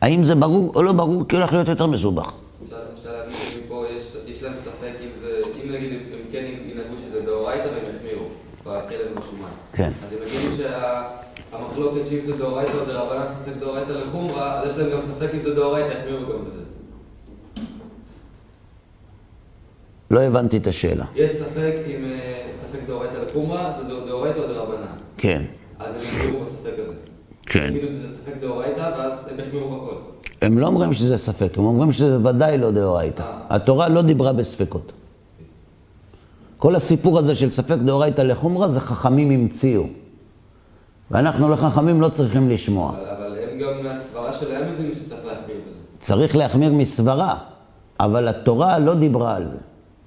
האם 0.00 0.24
זה 0.24 0.34
ברור 0.34 0.72
או 0.74 0.82
לא 0.82 0.92
ברור? 0.92 1.24
כי 1.28 1.36
הולך 1.36 1.52
להיות 1.52 1.68
יותר 1.68 1.86
מסובך. 1.86 2.32
אפשר 2.98 3.10
להגיד 3.12 3.32
שמפה 3.34 3.84
יש 4.26 4.42
להם 4.42 4.52
ספק 4.64 4.92
אם 5.64 5.72
נגיד 5.72 5.92
הם 5.92 6.18
כן 6.32 6.44
ינהגו 6.66 6.96
שזה 6.96 7.20
דאורייתא 7.26 7.66
והם 7.68 7.94
יחמירו 7.96 8.26
בכלב 8.62 9.06
ובשומן. 9.16 9.48
כן. 9.72 9.90
אז 10.06 10.12
הם 10.12 10.18
יגידו 10.26 10.56
שהמחלוקת 10.56 12.06
שאם 12.08 12.18
זה 12.26 12.36
דאורייתא 12.36 12.72
או 12.72 12.84
דרבנן 12.84 13.24
ספק 13.28 13.56
דאורייתא 13.60 13.92
לחומרא, 13.92 14.60
אז 14.62 14.72
יש 14.72 14.78
להם 14.78 14.90
גם 14.90 14.98
ספק 15.02 15.28
אם 15.34 15.42
זה 15.42 15.54
דאורייתא, 15.54 15.92
יחמירו 15.98 16.20
גם 16.32 16.44
בזה. 16.44 16.60
לא 20.10 20.20
הבנתי 20.20 20.56
את 20.56 20.66
השאלה. 20.66 21.04
יש 21.14 21.30
ספק 21.30 21.74
אם 21.86 22.04
אה, 22.04 22.50
ספק 22.62 22.78
דאורייתא 22.86 23.16
לחומרא, 23.16 23.72
זה 23.78 23.84
דא- 23.88 24.06
דאורייתא 24.06 24.38
או 24.38 24.46
דרבנן. 24.46 24.86
כן, 25.18 25.42
אז 25.78 25.94
הם 25.94 26.00
יחמירו 26.02 26.44
בספק. 26.44 26.59
כן. 27.50 27.74
ספק 28.22 28.40
דאורייתא, 28.40 28.90
ואז 28.98 29.12
הם 29.30 29.36
בכל. 29.36 29.94
הם 30.42 30.58
לא 30.58 30.66
אומרים 30.66 30.92
שזה 30.92 31.16
ספק, 31.16 31.58
הם 31.58 31.64
אומרים 31.64 31.92
שזה 31.92 32.28
ודאי 32.28 32.58
לא 32.58 32.70
דאורייתא. 32.70 33.22
התורה 33.48 33.88
לא 33.88 34.02
דיברה 34.02 34.32
בספקות. 34.32 34.92
כל 36.58 36.74
הסיפור 36.74 37.18
הזה 37.18 37.34
של 37.34 37.50
ספק 37.50 37.76
דאורייתא 37.76 38.22
לחומרא 38.22 38.68
זה 38.68 38.80
חכמים 38.80 39.30
המציאו. 39.30 39.82
ואנחנו 41.10 41.48
לחכמים 41.48 42.00
לא 42.00 42.08
צריכים 42.08 42.48
לשמוע. 42.48 42.90
אבל, 42.90 42.98
אבל 42.98 43.38
הם 43.38 43.58
גם 43.58 43.84
מהסברה 43.84 44.32
שלהם 44.32 44.72
מבינים 44.72 44.94
שצריך 44.94 45.26
להחמיר 45.26 45.56
בזה. 45.66 45.76
צריך 46.00 46.36
להחמיר 46.36 46.72
מסברה, 46.72 47.36
אבל 48.00 48.28
התורה 48.28 48.78
לא 48.78 48.94
דיברה 48.94 49.36
על 49.36 49.44
זה. 49.44 49.56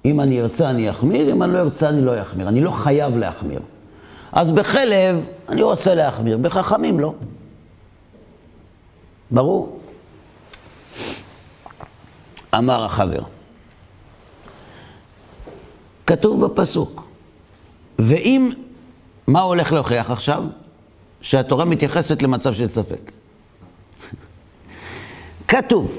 אם 0.04 0.20
אני 0.20 0.40
ארצה 0.40 0.70
אני 0.70 0.90
אחמיר, 0.90 1.32
אם 1.32 1.42
אני 1.42 1.52
לא 1.52 1.58
ארצה 1.58 1.88
אני 1.88 2.02
לא 2.02 2.22
אחמיר. 2.22 2.48
אני 2.48 2.60
לא 2.60 2.70
חייב 2.70 3.16
להחמיר. 3.16 3.60
אז 4.34 4.52
בחלב 4.52 5.26
אני 5.48 5.62
רוצה 5.62 5.94
להחמיר, 5.94 6.38
בחכמים 6.38 7.00
לא. 7.00 7.14
ברור? 9.30 9.80
אמר 12.54 12.84
החבר, 12.84 13.22
כתוב 16.06 16.44
בפסוק, 16.46 17.06
ואם, 17.98 18.50
מה 19.26 19.40
הולך 19.40 19.72
להוכיח 19.72 20.10
עכשיו? 20.10 20.44
שהתורה 21.20 21.64
מתייחסת 21.64 22.22
למצב 22.22 22.54
של 22.54 22.66
ספק. 22.66 23.12
כתוב, 25.48 25.98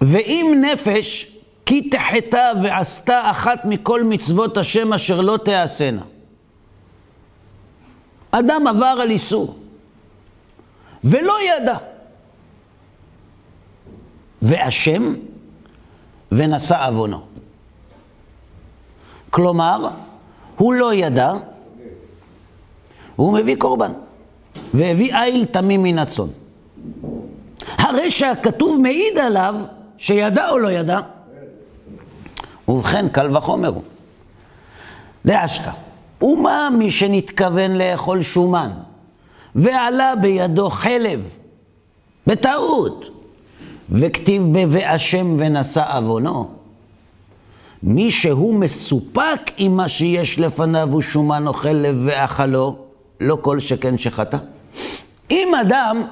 ואם 0.00 0.62
נפש 0.72 1.32
כי 1.66 1.90
תחתה 1.90 2.52
ועשתה 2.62 3.30
אחת 3.30 3.64
מכל 3.64 4.04
מצוות 4.04 4.56
השם 4.56 4.92
אשר 4.92 5.20
לא 5.20 5.38
תעשנה. 5.44 6.02
אדם 8.38 8.66
עבר 8.66 8.96
על 9.02 9.10
איסור, 9.10 9.58
ולא 11.04 11.34
ידע. 11.42 11.76
ואשם 14.42 15.14
ונשא 16.32 16.86
עוונו. 16.86 17.20
כלומר, 19.30 19.88
הוא 20.56 20.74
לא 20.74 20.94
ידע, 20.94 21.32
והוא 23.18 23.32
מביא 23.34 23.56
קורבן, 23.56 23.92
והביא 24.74 25.14
איל 25.14 25.44
תמים 25.44 25.82
מן 25.82 25.98
הצאן. 25.98 26.26
הרי 27.78 28.10
שהכתוב 28.10 28.80
מעיד 28.80 29.18
עליו 29.18 29.54
שידע 29.98 30.50
או 30.50 30.58
לא 30.58 30.72
ידע, 30.72 30.98
ובכן, 32.68 33.08
קל 33.08 33.36
וחומר 33.36 33.68
הוא. 33.68 33.82
דאשתא, 35.26 35.70
ומה 36.22 36.68
מי 36.78 36.90
שנתכוון 36.90 37.70
לאכול 37.78 38.22
שומן, 38.22 38.70
ועלה 39.54 40.16
בידו 40.16 40.70
חלב, 40.70 41.28
בטעות, 42.26 43.08
וכתיב 43.90 44.42
ב"ואשם 44.52 45.36
ונשא 45.38 45.96
עוונו"? 45.96 46.50
מי 47.82 48.10
שהוא 48.10 48.54
מסופק 48.54 49.40
עם 49.56 49.76
מה 49.76 49.88
שיש 49.88 50.38
לפניו 50.38 50.92
הוא 50.92 51.02
שומן 51.02 51.46
או 51.46 51.52
חלב 51.52 51.96
ואכלו, 52.04 52.76
לא 53.20 53.38
כל 53.42 53.60
שכן 53.60 53.98
שחטא. 53.98 54.38
אם 55.30 55.54
אדם 55.60 56.02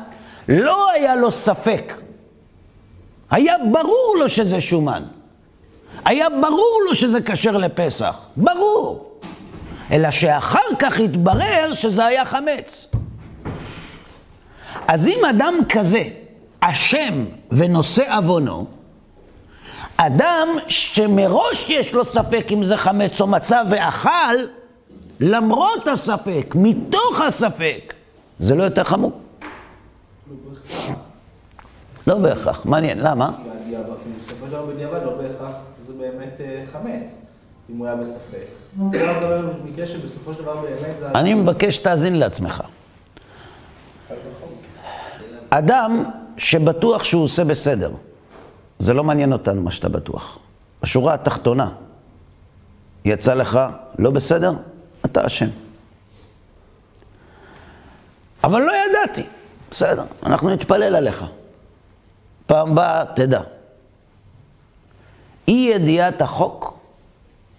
לא 0.49 0.91
היה 0.91 1.17
לו 1.17 1.31
ספק, 1.31 1.95
היה 3.31 3.55
ברור 3.73 4.17
לו 4.19 4.29
שזה 4.29 4.61
שומן, 4.61 5.03
היה 6.05 6.29
ברור 6.31 6.81
לו 6.89 6.95
שזה 6.95 7.23
כשר 7.23 7.57
לפסח, 7.57 8.17
ברור. 8.37 9.14
אלא 9.95 10.11
שאחר 10.11 10.75
כך 10.79 11.01
התברר 11.01 11.75
שזה 11.75 12.05
היה 12.05 12.25
חמץ. 12.25 12.91
אז 14.89 15.07
אם 15.07 15.19
אדם 15.31 15.55
כזה 15.69 16.03
אשם 16.61 17.25
ונושא 17.53 18.17
עוונו, 18.17 18.67
אדם 19.97 20.49
שמראש 20.69 21.71
יש 21.71 21.93
לו 21.93 22.05
ספק 22.05 22.47
אם 22.51 22.65
זה 22.65 22.77
חמץ 22.77 23.21
או 23.21 23.27
מצה 23.27 23.63
ואכל, 23.71 24.37
למרות 25.21 25.87
הספק, 25.89 26.55
מתוך 26.55 27.21
הספק, 27.27 27.95
זה 28.39 28.55
לא 28.55 28.63
יותר 28.63 28.85
חמור. 28.85 29.13
לא 32.07 32.19
בהכרח, 32.19 32.67
מעניין, 32.67 32.99
למה? 32.99 33.31
כי 34.29 34.35
דבר 34.49 34.67
בדיעבד 34.67 35.03
לא 35.05 35.17
בהכרח 35.17 35.53
זה 35.87 35.93
באמת 35.93 36.41
אה, 36.41 36.63
חמץ, 36.73 37.17
אם 37.71 37.77
הוא 37.77 37.87
היה 37.87 37.97
בספק. 37.97 38.47
אני 38.79 38.87
מדבר 38.87 39.41
במקרה 39.63 39.87
שבסופו 39.87 40.35
של 40.35 40.43
דבר 40.43 40.57
באמת 40.57 40.99
זה... 40.99 41.11
אני 41.11 41.35
מבקש 41.35 41.77
שתאזין 41.77 42.19
לעצמך. 42.19 42.63
אדם 45.51 46.05
שבטוח 46.37 47.05
שהוא 47.05 47.25
עושה 47.25 47.45
בסדר, 47.45 47.93
זה 48.79 48.95
לא 48.95 49.05
מעניין 49.05 49.33
אותנו 49.33 49.63
מה 49.63 49.71
שאתה 49.71 49.89
בטוח. 49.89 50.39
בשורה 50.83 51.15
התחתונה, 51.15 51.69
יצא 53.05 53.35
לך 53.35 53.61
לא 53.99 54.11
בסדר, 54.11 54.53
אתה 55.05 55.27
אשם. 55.27 55.49
אבל 58.45 58.63
לא 58.63 58.73
ידעתי, 58.73 59.23
בסדר, 59.71 60.05
אנחנו 60.23 60.51
נתפלל 60.51 60.97
עליך. 60.97 61.25
פעם 62.47 62.75
באה, 62.75 63.05
תדע. 63.15 63.41
אי 65.49 65.71
ידיעת 65.75 66.23
החוק 66.23 66.74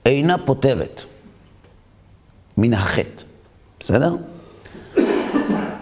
אינה 0.05 0.37
פותרת 0.45 1.01
מן 2.57 2.73
החטא, 2.73 3.23
בסדר? 3.79 4.15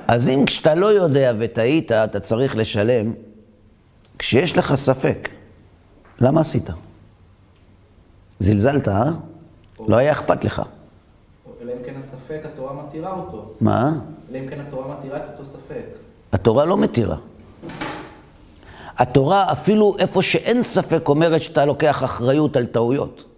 אז 0.07 0.29
אם 0.29 0.45
כשאתה 0.45 0.75
לא 0.75 0.85
יודע 0.85 1.33
וטעית, 1.39 1.91
אתה 1.91 2.19
צריך 2.19 2.55
לשלם, 2.55 3.13
כשיש 4.19 4.57
לך 4.57 4.75
ספק, 4.75 5.29
למה 6.19 6.41
עשית? 6.41 6.69
זלזלת, 8.39 8.87
אה? 8.87 9.11
לא 9.87 9.95
היה 9.95 10.11
אכפת 10.11 10.43
לך. 10.43 10.61
אלא 11.61 11.71
אם 11.71 11.77
כן 11.85 11.93
הספק, 11.99 12.41
התורה 12.45 12.73
מתירה 12.73 13.11
אותו. 13.11 13.53
מה? 13.61 13.91
אלא 14.31 14.37
אם 14.37 14.47
כן 14.49 14.59
התורה 14.59 14.95
מתירה 14.97 15.17
את 15.17 15.23
אותו 15.31 15.49
ספק. 15.49 15.85
התורה 16.31 16.65
לא 16.65 16.77
מתירה. 16.77 17.17
התורה, 18.97 19.51
אפילו 19.51 19.95
איפה 19.99 20.21
שאין 20.21 20.63
ספק, 20.63 21.07
אומרת 21.07 21.41
שאתה 21.41 21.65
לוקח 21.65 22.03
אחריות 22.03 22.55
על 22.55 22.65
טעויות. 22.65 23.32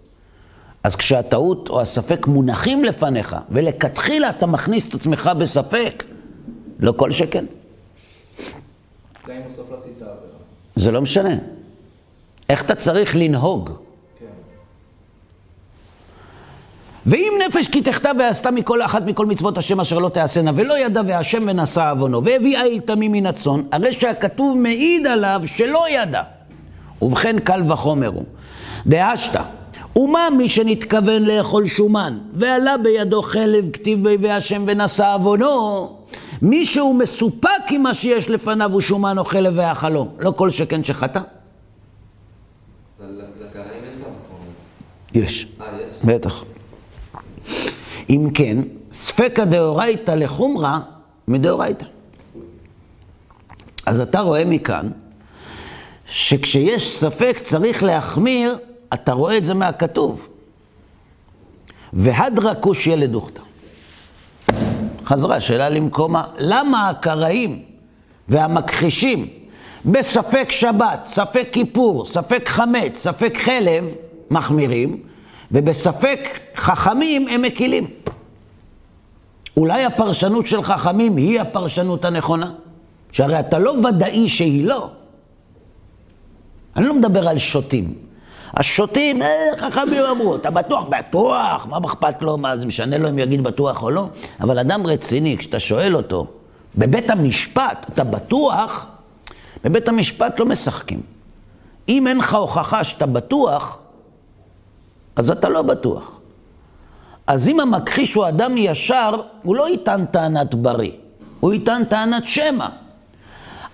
אז 0.86 0.95
כשהטעות 0.95 1.69
או 1.69 1.82
הספק 1.82 2.28
מונחים 2.28 2.84
לפניך, 2.84 3.36
ולכתחילה 3.50 4.30
אתה 4.30 4.45
מכניס 4.45 4.89
את 4.89 4.93
עצמך 4.93 5.30
בספק, 5.38 6.04
לא 6.80 6.91
כל 6.91 7.12
שכן. 7.12 7.45
זה 10.76 10.91
לא 10.91 11.02
משנה. 11.02 11.36
איך 12.50 12.65
אתה 12.65 12.76
צריך 12.76 13.15
לנהוג? 13.15 13.69
כן. 14.19 14.26
ואם 17.06 17.34
נפש 17.48 17.67
כי 17.67 17.82
תחטא 17.82 18.12
ועשתה 18.19 18.52
מכל 18.52 18.82
אחת 18.82 19.04
מכל 19.06 19.26
מצוות 19.26 19.58
השם 19.58 19.80
אשר 19.80 20.00
לא 20.00 20.10
תעשנה, 20.10 20.52
ולא 20.56 20.80
ידע 20.80 21.02
והשם 21.08 21.43
ונשא 21.48 21.91
עוונו, 21.91 22.24
והביאה 22.24 22.62
אל 22.62 22.80
תמים 22.80 23.12
מן 23.12 23.26
הצאן, 23.26 23.62
הרי 23.71 23.93
שהכתוב 23.93 24.58
מעיד 24.58 25.08
עליו 25.08 25.41
שלא 25.45 25.86
ידע. 25.89 26.24
ובכן 27.02 27.39
קל 27.39 27.71
וחומר 27.71 28.08
הוא. 28.08 28.26
דאשתא, 28.88 29.41
ומה 29.96 30.28
מי 30.38 30.50
שנתכוון 30.50 31.24
לאכול 31.24 31.68
שומן, 31.68 32.18
ועלה 32.34 32.78
בידו 32.78 33.22
חלב 33.22 33.70
כתיב 33.74 34.04
בי 34.04 34.18
והשם 34.22 34.64
ונשא 34.68 35.14
עוונו, 35.14 35.98
מי 36.42 36.66
שהוא 36.66 36.96
מסופק 36.96 37.50
עם 37.70 37.84
מה 37.84 37.94
שיש 37.94 38.30
לפניו 38.30 38.74
הוא 38.74 38.82
שומן 38.82 39.18
או 39.18 39.26
חלב 39.26 39.54
ואכלו, 39.58 40.08
לא 40.20 40.32
כל 40.32 40.50
שכן 40.50 40.84
שחטא. 40.84 41.20
יש? 45.14 45.48
בטח. 46.04 46.44
אם 48.10 48.30
כן, 48.34 48.58
ספקא 48.94 49.46
דאורייתא 49.46 50.12
לחומרא 50.12 50.80
מדאורייתא. 51.28 51.86
אז 53.86 54.00
אתה 54.00 54.20
רואה 54.20 54.46
מכאן 54.46 54.90
שכשיש 56.06 56.98
ספק 57.00 57.40
צריך 57.44 57.84
להחמיר, 57.84 58.58
אתה 58.93 59.13
רואה 59.13 59.38
את 59.38 59.45
זה 59.45 59.54
מהכתוב. 59.54 60.28
והדרא 61.93 62.54
כושיה 62.60 62.95
לדוכתא. 62.95 63.41
חזרה 65.06 65.39
שאלה 65.39 65.69
למקומה, 65.69 66.24
למה 66.38 66.89
הקראים 66.89 67.63
והמכחישים 68.30 69.28
בספק 69.86 70.52
שבת, 70.52 71.00
ספק 71.08 71.48
כיפור, 71.52 72.06
ספק 72.06 72.50
חמץ, 72.50 72.98
ספק 72.98 73.38
חלב, 73.38 73.86
מחמירים, 74.32 75.04
ובספק 75.52 76.39
חכמים 76.56 77.28
הם 77.28 77.41
מקילים? 77.41 77.88
אולי 79.58 79.86
הפרשנות 79.86 80.48
של 80.48 80.63
חכמים 80.63 81.17
היא 81.17 81.41
הפרשנות 81.41 82.06
הנכונה? 82.06 82.52
שהרי 83.12 83.39
אתה 83.39 83.60
לא 83.60 83.71
ודאי 83.71 84.30
שהיא 84.30 84.65
לא. 84.65 84.89
אני 86.76 86.86
לא 86.86 86.93
מדבר 86.93 87.28
על 87.28 87.38
שוטים. 87.38 88.05
השוטים, 88.56 89.22
אה, 89.22 89.30
חכמים 89.58 90.04
אמרו, 90.04 90.36
אתה 90.36 90.52
בטוח? 90.52 90.86
בטוח, 90.89 91.68
מה 91.70 91.78
אכפת 91.86 92.22
לו, 92.22 92.38
מה 92.38 92.58
זה 92.58 92.65
משנה 92.65 92.98
לו 92.98 93.10
אם 93.10 93.20
יגיד 93.20 93.44
בטוח 93.44 93.84
או 93.84 93.89
לא? 93.89 94.08
אבל 94.41 94.60
אדם 94.60 94.88
רציני, 94.88 95.38
כשאתה 95.38 95.60
שואל 95.60 95.96
אותו, 95.96 96.28
בבית 96.78 97.10
המשפט, 97.10 97.86
אתה 97.94 98.04
בטוח? 98.04 98.88
בבית 99.63 99.89
המשפט 99.89 100.39
לא 100.39 100.46
משחקים. 100.46 101.02
אם 101.89 102.08
אין 102.08 102.18
לך 102.18 102.34
הוכחה 102.34 102.84
שאתה 102.84 103.06
בטוח, 103.06 103.78
אז 105.15 105.32
אתה 105.32 105.50
לא 105.50 105.62
בטוח. 105.62 106.12
אז 107.28 107.48
אם 107.48 107.60
המכחיש 107.60 108.13
הוא 108.13 108.28
אדם 108.28 108.58
ישר, 108.58 109.12
הוא 109.44 109.56
לא 109.56 109.70
יטען 109.70 110.06
טענת 110.06 110.56
בריא, 110.56 110.91
הוא 111.39 111.54
יטען 111.54 111.86
טענת 111.86 112.24
שמא. 112.26 112.68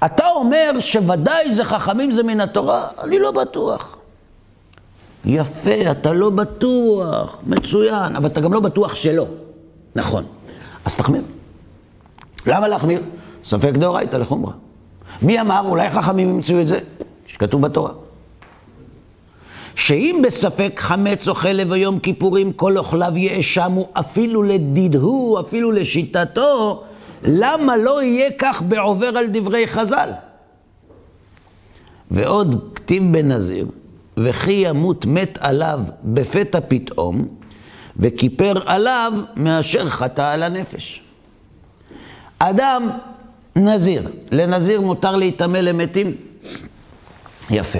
אתה 0.06 0.28
אומר 0.28 0.72
שוודאי 0.80 1.56
זה 1.56 1.65
חכמים 1.65 2.12
זה 2.12 2.24
מן 2.24 2.41
התורה, 2.41 2.88
אני 3.04 3.20
לא 3.20 3.32
בטוח. 3.32 3.98
יפה, 5.26 5.92
אתה 5.92 6.14
לא 6.14 6.30
בטוח, 6.30 7.42
מצוין, 7.48 8.16
אבל 8.16 8.28
אתה 8.28 8.42
גם 8.42 8.54
לא 8.54 8.60
בטוח 8.60 8.96
שלא. 8.96 9.26
נכון. 9.96 10.24
אז 10.86 10.96
תחמיר. 10.96 11.22
למה 12.48 12.68
להחמיר? 12.68 13.02
ספק 13.44 13.72
דאורייתא 13.74 14.18
לחומרא. 14.18 14.52
מי 15.22 15.42
אמר? 15.42 15.62
אולי 15.66 15.90
חכמים 15.90 16.30
ימצאו 16.30 16.62
את 16.62 16.67
זה? 16.67 16.80
שכתוב 17.28 17.62
בתורה. 17.62 17.92
שאם 19.76 20.22
בספק 20.28 20.74
חמץ 20.78 21.28
או 21.28 21.36
חלב 21.36 21.72
היום 21.72 22.00
כיפורים 22.00 22.54
כל 22.54 22.78
אוכליו 22.78 23.17
יאשמו 23.17 23.90
אפילו 23.94 24.44
לדידהו, 24.44 25.40
אפילו 25.40 25.72
לשיטתו, 25.72 26.84
למה 27.24 27.78
לא 27.78 28.04
יהיה 28.04 28.30
כך 28.38 28.62
בעובר 28.62 29.17
על 29.17 29.26
דברי 29.28 29.67
חז"ל? 29.67 30.10
ועוד 32.12 32.72
כתיב 32.76 33.04
בנזיר, 33.12 33.67
וכי 34.18 34.52
ימות 34.52 35.06
מת 35.06 35.38
עליו 35.42 35.80
בפתע 36.04 36.60
פתאום, 36.68 37.28
וכיפר 37.98 38.54
עליו 38.66 39.14
מאשר 39.36 39.90
חטא 39.90 40.34
על 40.34 40.44
הנפש. 40.44 41.02
אדם 42.40 42.90
נזיר, 43.56 44.10
לנזיר 44.32 44.82
מותר 44.82 45.16
להיטמא 45.16 45.58
למתים? 45.58 46.16
יפה. 47.50 47.80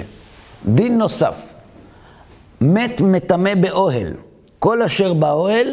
דין 0.66 0.98
נוסף, 0.98 1.34
מת 2.60 3.00
מטמא 3.00 3.54
באוהל, 3.54 4.12
כל 4.58 4.82
אשר 4.82 5.12
באוהל 5.14 5.68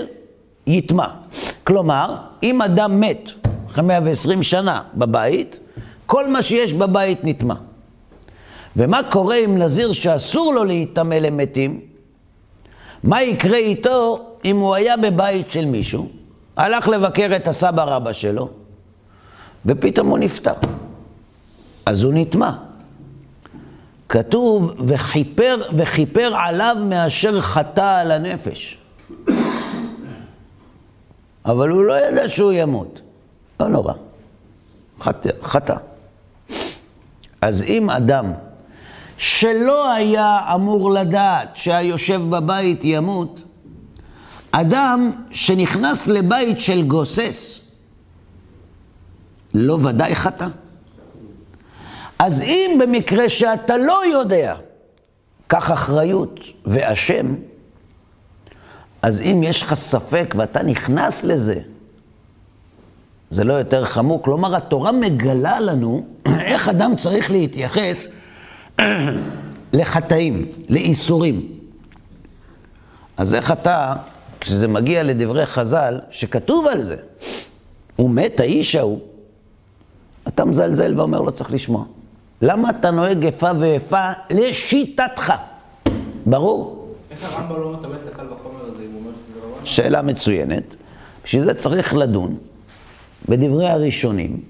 יטמא. 0.68 1.08
כלומר, 1.64 2.16
אם 2.44 2.62
אדם 2.62 3.00
מת 3.00 3.30
אחרי 3.68 3.84
120 3.84 4.44
שנה 4.44 4.82
בבית, 4.96 5.58
כל 6.06 6.30
מה 6.30 6.42
שיש 6.42 6.74
בבית 6.74 7.20
נטמא. 7.24 7.56
ומה 8.78 9.02
קורה 9.12 9.36
עם 9.36 9.58
נזיר 9.58 9.94
שאסור 9.94 10.54
לו 10.54 10.64
להיטמא 10.64 11.16
למתים? 11.16 11.80
מה 13.04 13.22
יקרה 13.22 13.58
איתו 13.58 14.26
אם 14.46 14.58
הוא 14.58 14.76
היה 14.76 14.98
בבית 14.98 15.52
של 15.52 15.66
מישהו, 15.66 16.10
הלך 16.58 16.88
לבקר 16.88 17.36
את 17.36 17.48
הסבא 17.48 17.84
רבא 17.84 18.14
שלו, 18.14 18.50
ופתאום 19.66 20.08
הוא 20.08 20.18
נפטר. 20.18 20.54
אז 21.86 22.04
הוא 22.04 22.14
נטמע. 22.14 22.52
כתוב, 24.10 24.74
וכיפר, 24.88 25.62
וכיפר 25.78 26.36
עליו 26.36 26.78
מאשר 26.86 27.42
חטא 27.42 28.02
על 28.02 28.12
הנפש. 28.12 28.78
אבל 31.46 31.70
הוא 31.70 31.84
לא 31.84 32.08
ידע 32.08 32.30
שהוא 32.30 32.52
ימות. 32.52 33.02
לא 33.60 33.68
נורא. 33.68 33.94
חטא. 35.02 35.30
חטא. 35.44 35.76
אז 37.42 37.64
אם 37.64 37.90
אדם 37.90 38.32
שלא 39.20 39.92
היה 39.92 40.40
אמור 40.56 40.92
לדעת 40.92 41.56
שהיושב 41.56 42.22
בבית 42.30 42.80
ימות, 42.84 43.44
אדם 44.52 45.12
שנכנס 45.32 46.08
לבית 46.08 46.60
של 46.60 46.82
גוסס, 46.88 47.62
לא 49.54 49.78
ודאי 49.84 50.16
חטא. 50.16 50.48
אז 52.20 52.42
אם 52.42 52.80
במקרה 52.82 53.30
שאתה 53.30 53.78
לא 53.78 54.06
יודע, 54.12 54.56
קח 55.48 55.72
אחריות 55.72 56.40
ואשם, 56.66 57.36
אז 59.02 59.22
אם 59.22 59.42
יש 59.44 59.62
לך 59.62 59.74
ספק 59.74 60.36
ואתה 60.38 60.64
נכנס 60.64 61.24
לזה, 61.24 61.60
זה 63.30 63.44
לא 63.44 63.54
יותר 63.54 63.86
חמור. 63.86 64.24
כלומר, 64.24 64.56
התורה 64.56 64.92
מגלה 64.92 65.60
לנו 65.60 66.06
איך 66.52 66.70
אדם 66.70 66.96
צריך 66.96 67.32
להתייחס 67.32 68.19
לחטאים, 69.74 70.46
לאיסורים. 70.70 71.48
אז 73.18 73.36
איך 73.36 73.52
אתה, 73.52 73.96
כשזה 74.40 74.68
מגיע 74.68 75.04
לדברי 75.04 75.46
חז"ל, 75.46 76.00
שכתוב 76.12 76.68
על 76.68 76.84
זה, 76.84 76.98
הוא 77.96 78.10
מת 78.10 78.40
האיש 78.40 78.76
ההוא, 78.76 79.00
אתה 80.28 80.46
מזלזל 80.46 81.00
ואומר 81.00 81.22
לא 81.22 81.32
צריך 81.32 81.54
לשמוע. 81.54 81.86
למה 82.42 82.70
אתה 82.70 82.92
נוהג 82.92 83.26
איפה 83.26 83.48
ואיפה 83.60 84.12
לשיטתך? 84.30 85.34
ברור. 86.26 86.96
איך 87.12 87.34
הרמב"ם 87.34 87.62
לא 87.62 87.72
מקבל 87.72 87.96
את 87.96 88.14
הקל 88.14 88.34
וחומר 88.34 88.66
הזה, 88.66 88.84
אם 88.84 88.92
הוא 88.94 89.00
אומר 89.00 89.12
שזה 89.12 89.40
לא 89.48 89.56
רע? 89.56 89.66
שאלה 89.66 90.02
מצוינת. 90.02 90.76
בשביל 91.24 91.46
זה 91.46 91.54
צריך 91.54 91.94
לדון 91.94 92.38
בדברי 93.30 93.68
הראשונים 93.68 94.42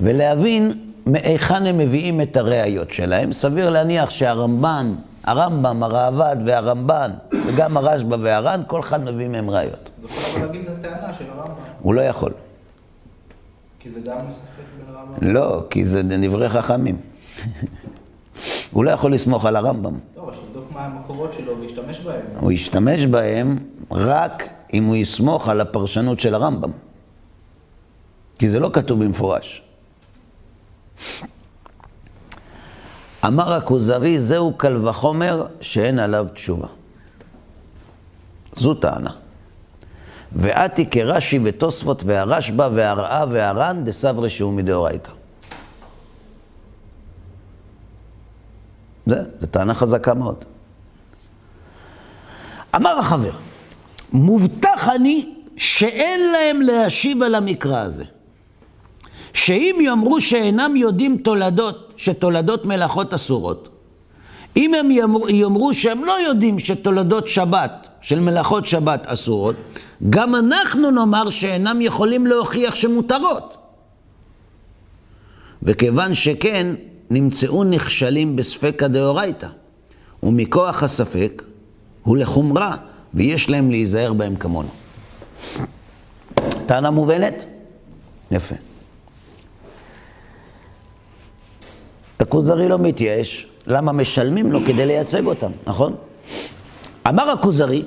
ולהבין 0.00 0.87
מהיכן 1.08 1.66
הם 1.66 1.78
מביאים 1.78 2.20
את 2.20 2.36
הראיות 2.36 2.92
שלהם. 2.92 3.32
סביר 3.32 3.70
להניח 3.70 4.10
שהרמב"ן, 4.10 4.94
הרמב"ם, 5.24 5.82
הראב"ד 5.82 6.36
והרמב"ן, 6.46 7.10
וגם 7.46 7.76
הרשב"א 7.76 8.16
והר"ן, 8.20 8.62
כל 8.66 8.80
אחד 8.80 9.04
מביא 9.04 9.28
מהם 9.28 9.50
ראיות. 9.50 9.90
הוא 10.02 10.10
יכול 10.10 10.42
להגיד 10.42 10.68
את 10.68 10.84
הטענה 10.84 11.12
של 11.12 11.24
הרמב"ם, 11.30 11.54
הוא 11.82 11.94
לא 11.94 12.00
יכול. 12.00 12.32
כי 13.78 13.90
זה 13.90 14.00
גם 14.00 14.16
ספק 14.32 14.64
בין 14.78 14.94
הרמב"ם. 14.94 15.34
לא, 15.34 15.62
כי 15.70 15.84
זה 15.84 16.02
דברי 16.02 16.48
חכמים. 16.48 16.96
הוא 18.72 18.84
לא 18.84 18.90
יכול 18.90 19.14
לסמוך 19.14 19.44
על 19.44 19.56
הרמב"ם. 19.56 19.94
לא, 20.16 20.22
אבל 20.22 20.32
שיבדוק 20.34 20.64
מה 20.72 20.84
המקורות 20.84 21.32
שלו 21.32 21.60
וישתמש 21.60 22.00
בהם. 22.00 22.20
הוא 22.40 22.52
ישתמש 22.52 23.04
בהם 23.04 23.56
רק 23.90 24.48
אם 24.72 24.84
הוא 24.84 24.96
יסמוך 24.96 25.48
על 25.48 25.60
הפרשנות 25.60 26.20
של 26.20 26.34
הרמב"ם. 26.34 26.70
כי 28.38 28.48
זה 28.48 28.60
לא 28.60 28.70
כתוב 28.72 29.04
במפורש. 29.04 29.67
אמר 33.24 33.52
הכוזרי, 33.52 34.20
זהו 34.20 34.52
קל 34.56 34.88
וחומר 34.88 35.46
שאין 35.60 35.98
עליו 35.98 36.26
תשובה. 36.34 36.66
זו 38.52 38.74
טענה. 38.74 39.10
ואתי 40.32 40.90
כרש"י 40.90 41.40
ותוספות 41.44 42.02
והרשב"א 42.04 42.68
והרעה 42.74 43.24
והר"ן 43.30 43.84
דסברי 43.84 44.30
שהוא 44.30 44.52
מדאורייתא. 44.52 45.10
זה, 49.06 49.22
זו 49.38 49.46
טענה 49.46 49.74
חזקה 49.74 50.14
מאוד. 50.14 50.44
אמר 52.76 52.98
החבר, 52.98 53.32
מובטח 54.12 54.88
אני 54.88 55.34
שאין 55.56 56.20
להם 56.32 56.62
להשיב 56.62 57.22
על 57.22 57.34
המקרא 57.34 57.78
הזה. 57.78 58.04
שאם 59.38 59.78
יאמרו 59.80 60.20
שאינם 60.20 60.76
יודעים 60.76 61.16
תולדות, 61.16 61.92
שתולדות 61.96 62.64
מלאכות 62.64 63.14
אסורות, 63.14 63.68
אם 64.56 64.74
הם 64.74 64.90
יאמרו, 65.28 65.74
שהם 65.74 66.04
לא 66.04 66.12
יודעים 66.28 66.58
שתולדות 66.58 67.28
שבת, 67.28 67.88
של 68.00 68.20
מלאכות 68.20 68.66
שבת 68.66 69.06
אסורות, 69.06 69.56
גם 70.10 70.34
אנחנו 70.34 70.90
נאמר 70.90 71.30
שאינם 71.30 71.80
יכולים 71.80 72.26
להוכיח 72.26 72.74
שמותרות. 72.74 73.56
וכיוון 75.62 76.14
שכן, 76.14 76.74
נמצאו 77.10 77.64
נכשלים 77.64 78.36
בספקא 78.36 78.88
דאורייתא, 78.88 79.48
ומכוח 80.22 80.82
הספק 80.82 81.42
הוא 82.02 82.16
לחומרה, 82.16 82.76
ויש 83.14 83.50
להם 83.50 83.70
להיזהר 83.70 84.12
בהם 84.12 84.36
כמונו. 84.36 84.68
טענה 86.66 86.90
מובנת? 86.90 87.44
יפה. 88.30 88.67
הכוזרי 92.20 92.68
לא 92.68 92.78
מתייאש, 92.78 93.46
למה 93.66 93.92
משלמים 93.92 94.52
לו 94.52 94.60
כדי 94.66 94.86
לייצג 94.86 95.26
אותם, 95.26 95.50
נכון? 95.66 95.94
אמר 97.08 97.30
הכוזרי, 97.30 97.82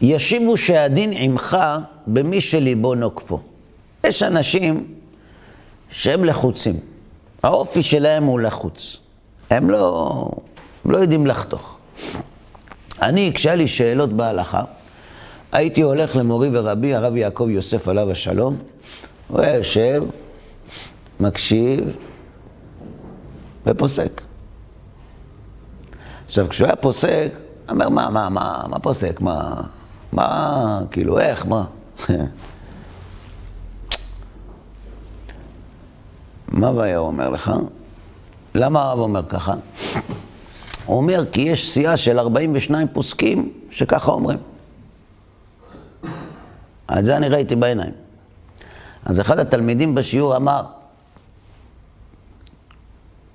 ישיבו 0.00 0.56
שהדין 0.56 1.10
עמך 1.12 1.56
במי 2.06 2.40
שליבו 2.40 2.94
נוקפו. 2.94 3.40
יש 4.04 4.22
אנשים 4.22 4.86
שהם 5.90 6.24
לחוצים, 6.24 6.76
האופי 7.42 7.82
שלהם 7.82 8.24
הוא 8.24 8.40
לחוץ, 8.40 8.96
הם 9.50 9.70
לא, 9.70 10.30
הם 10.84 10.90
לא 10.90 10.98
יודעים 10.98 11.26
לחתוך. 11.26 11.76
אני, 13.02 13.32
כשהיה 13.34 13.54
לי 13.54 13.66
שאלות 13.66 14.12
בהלכה, 14.12 14.62
הייתי 15.52 15.82
הולך 15.82 16.16
למורי 16.16 16.48
ורבי, 16.52 16.94
הרב 16.94 17.16
יעקב 17.16 17.46
יוסף 17.50 17.88
עליו 17.88 18.10
השלום, 18.10 18.56
הוא 19.28 19.40
היה 19.40 19.54
יושב, 19.54 20.02
מקשיב 21.20 21.96
ופוסק. 23.66 24.20
עכשיו, 26.26 26.48
כשהוא 26.48 26.66
היה 26.66 26.76
פוסק, 26.76 27.28
אומר, 27.70 27.88
מה, 27.88 28.10
מה, 28.10 28.28
מה, 28.28 28.62
מה 28.68 28.78
פוסק? 28.78 29.20
מה, 29.20 29.60
מה, 30.12 30.80
כאילו, 30.90 31.18
איך, 31.18 31.46
מה? 31.46 31.64
מה 36.48 36.68
הוא 36.68 37.06
אומר 37.06 37.28
לך? 37.28 37.52
למה 38.54 38.82
הרב 38.82 38.98
אומר 38.98 39.22
ככה? 39.28 39.54
הוא 40.86 40.96
אומר, 40.96 41.24
כי 41.32 41.40
יש 41.40 41.70
סיעה 41.70 41.96
של 41.96 42.18
42 42.18 42.88
פוסקים 42.92 43.52
שככה 43.70 44.12
אומרים. 44.12 44.38
את 46.98 47.04
זה 47.04 47.16
אני 47.16 47.28
ראיתי 47.28 47.56
בעיניים. 47.56 47.92
אז 49.04 49.20
אחד 49.20 49.38
התלמידים 49.38 49.94
בשיעור 49.94 50.36
אמר, 50.36 50.62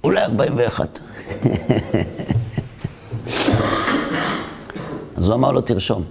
אולי 0.03 0.21
41. 0.21 0.99
אז 5.17 5.27
הוא 5.27 5.35
אמר 5.35 5.51
לו, 5.51 5.61
תרשום. 5.61 6.03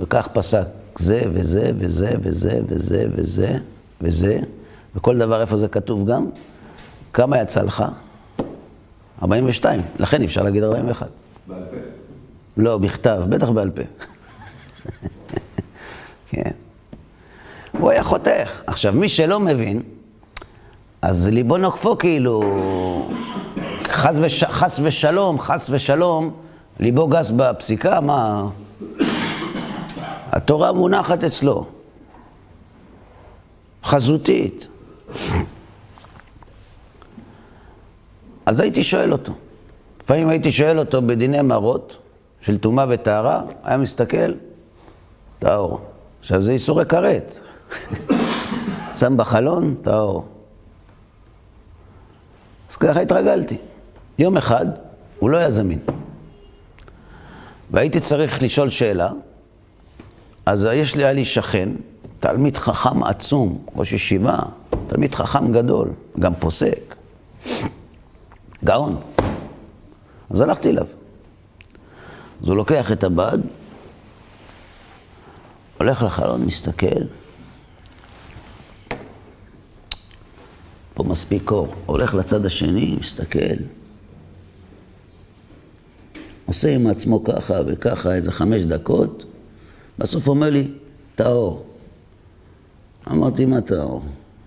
וכך 0.00 0.28
פסק 0.32 0.66
זה 0.98 1.22
וזה 1.32 1.70
וזה 1.78 2.10
וזה 2.22 2.60
וזה 2.66 3.06
וזה 3.16 3.58
וזה, 4.00 4.40
וכל 4.96 5.18
דבר 5.18 5.40
איפה 5.40 5.56
זה 5.56 5.68
כתוב 5.68 6.10
גם, 6.10 6.26
כמה 7.12 7.40
יצא 7.40 7.62
לך? 7.62 7.84
42, 9.22 9.80
לכן 9.98 10.22
אפשר 10.22 10.42
להגיד 10.42 10.62
41. 10.62 11.08
בעל 11.46 11.62
פה. 11.70 11.76
לא, 12.56 12.78
בכתב, 12.78 13.22
בטח 13.28 13.50
בעל 13.50 13.70
פה. 13.70 13.82
כן. 16.30 16.50
הוא 17.78 17.90
היה 17.90 18.04
חותך. 18.04 18.62
עכשיו, 18.66 18.92
מי 18.92 19.08
שלא 19.08 19.40
מבין, 19.40 19.82
אז 21.06 21.28
ליבו 21.28 21.56
נוקפו 21.56 21.98
כאילו, 21.98 22.42
חס, 23.84 24.16
וש... 24.22 24.44
חס 24.44 24.80
ושלום, 24.82 25.40
חס 25.40 25.70
ושלום, 25.70 26.30
ליבו 26.80 27.06
גס 27.06 27.30
בפסיקה, 27.30 28.00
מה... 28.00 28.48
התורה 30.32 30.72
מונחת 30.72 31.24
אצלו, 31.24 31.66
חזותית. 33.84 34.68
אז 38.46 38.60
הייתי 38.60 38.84
שואל 38.84 39.12
אותו. 39.12 39.32
לפעמים 40.02 40.28
הייתי 40.28 40.52
שואל 40.52 40.78
אותו 40.78 41.02
בדיני 41.02 41.42
מרות 41.42 41.96
של 42.40 42.58
טומאה 42.58 42.84
וטהרה, 42.88 43.42
היה 43.64 43.76
מסתכל, 43.76 44.32
טהור. 45.38 45.80
עכשיו 46.20 46.40
זה 46.40 46.52
איסורי 46.52 46.86
כרת. 46.86 47.40
שם 48.98 49.16
בחלון, 49.16 49.74
טהור. 49.82 50.33
אז 52.74 52.78
ככה 52.78 53.00
התרגלתי. 53.00 53.56
יום 54.18 54.36
אחד 54.36 54.66
הוא 55.18 55.30
לא 55.30 55.36
היה 55.36 55.50
זמין. 55.50 55.78
והייתי 57.70 58.00
צריך 58.00 58.42
לשאול 58.42 58.70
שאלה, 58.70 59.10
אז 60.46 60.66
יש 60.72 60.94
לי, 60.94 61.04
היה 61.04 61.12
לי 61.12 61.24
שכן, 61.24 61.68
תלמיד 62.20 62.56
חכם 62.56 63.02
עצום, 63.02 63.66
ראש 63.76 63.92
ישיבה, 63.92 64.38
תלמיד 64.86 65.14
חכם 65.14 65.52
גדול, 65.52 65.88
גם 66.20 66.34
פוסק, 66.34 66.94
גאון. 68.64 69.00
אז 70.30 70.40
הלכתי 70.40 70.70
אליו. 70.70 70.86
אז 72.42 72.48
הוא 72.48 72.56
לוקח 72.56 72.92
את 72.92 73.04
הבד, 73.04 73.38
הולך 75.78 76.02
לחלון, 76.02 76.44
מסתכל, 76.44 77.02
פה 80.94 81.04
מספיק 81.04 81.50
אור. 81.50 81.68
הולך 81.86 82.14
לצד 82.14 82.46
השני, 82.46 82.96
מסתכל, 83.00 83.54
עושה 86.46 86.74
עם 86.74 86.86
עצמו 86.86 87.24
ככה 87.24 87.60
וככה 87.66 88.14
איזה 88.14 88.32
חמש 88.32 88.62
דקות, 88.62 89.24
בסוף 89.98 90.28
אומר 90.28 90.50
לי, 90.50 90.68
טהור. 91.14 91.66
אמרתי, 93.10 93.44
מה 93.44 93.60
טהור? 93.60 94.02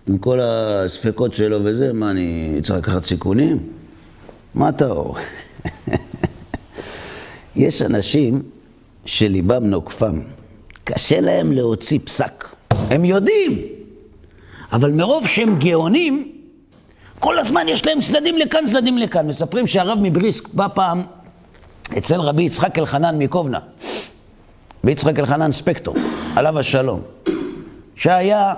עם 0.07 0.17
כל 0.17 0.39
הספקות 0.41 1.33
שלו 1.33 1.59
וזה, 1.63 1.93
מה, 1.93 2.11
אני 2.11 2.59
צריך 2.63 2.79
לקחת 2.79 3.05
סיכונים? 3.05 3.57
מה 4.55 4.71
טהור? 4.71 5.17
יש 7.55 7.81
אנשים 7.81 8.41
שליבם 9.05 9.63
נוקפם, 9.63 10.21
קשה 10.83 11.21
להם 11.21 11.51
להוציא 11.51 11.99
פסק. 12.03 12.45
הם 12.71 13.05
יודעים, 13.05 13.61
אבל 14.71 14.91
מרוב 14.91 15.27
שהם 15.27 15.59
גאונים, 15.59 16.36
כל 17.19 17.39
הזמן 17.39 17.65
יש 17.67 17.85
להם 17.85 18.01
צדדים 18.01 18.37
לכאן, 18.37 18.65
צדדים 18.65 18.97
לכאן. 18.97 19.27
מספרים 19.27 19.67
שהרב 19.67 19.97
מבריסק 20.01 20.53
בא 20.53 20.67
פעם 20.73 21.03
אצל 21.97 22.21
רבי 22.21 22.43
יצחק 22.43 22.79
אלחנן 22.79 23.17
מקובנה, 23.17 23.59
ויצחק 24.83 25.19
אלחנן 25.19 25.51
ספקטור, 25.51 25.95
עליו 26.35 26.59
השלום, 26.59 27.01
שהיה 27.95 28.53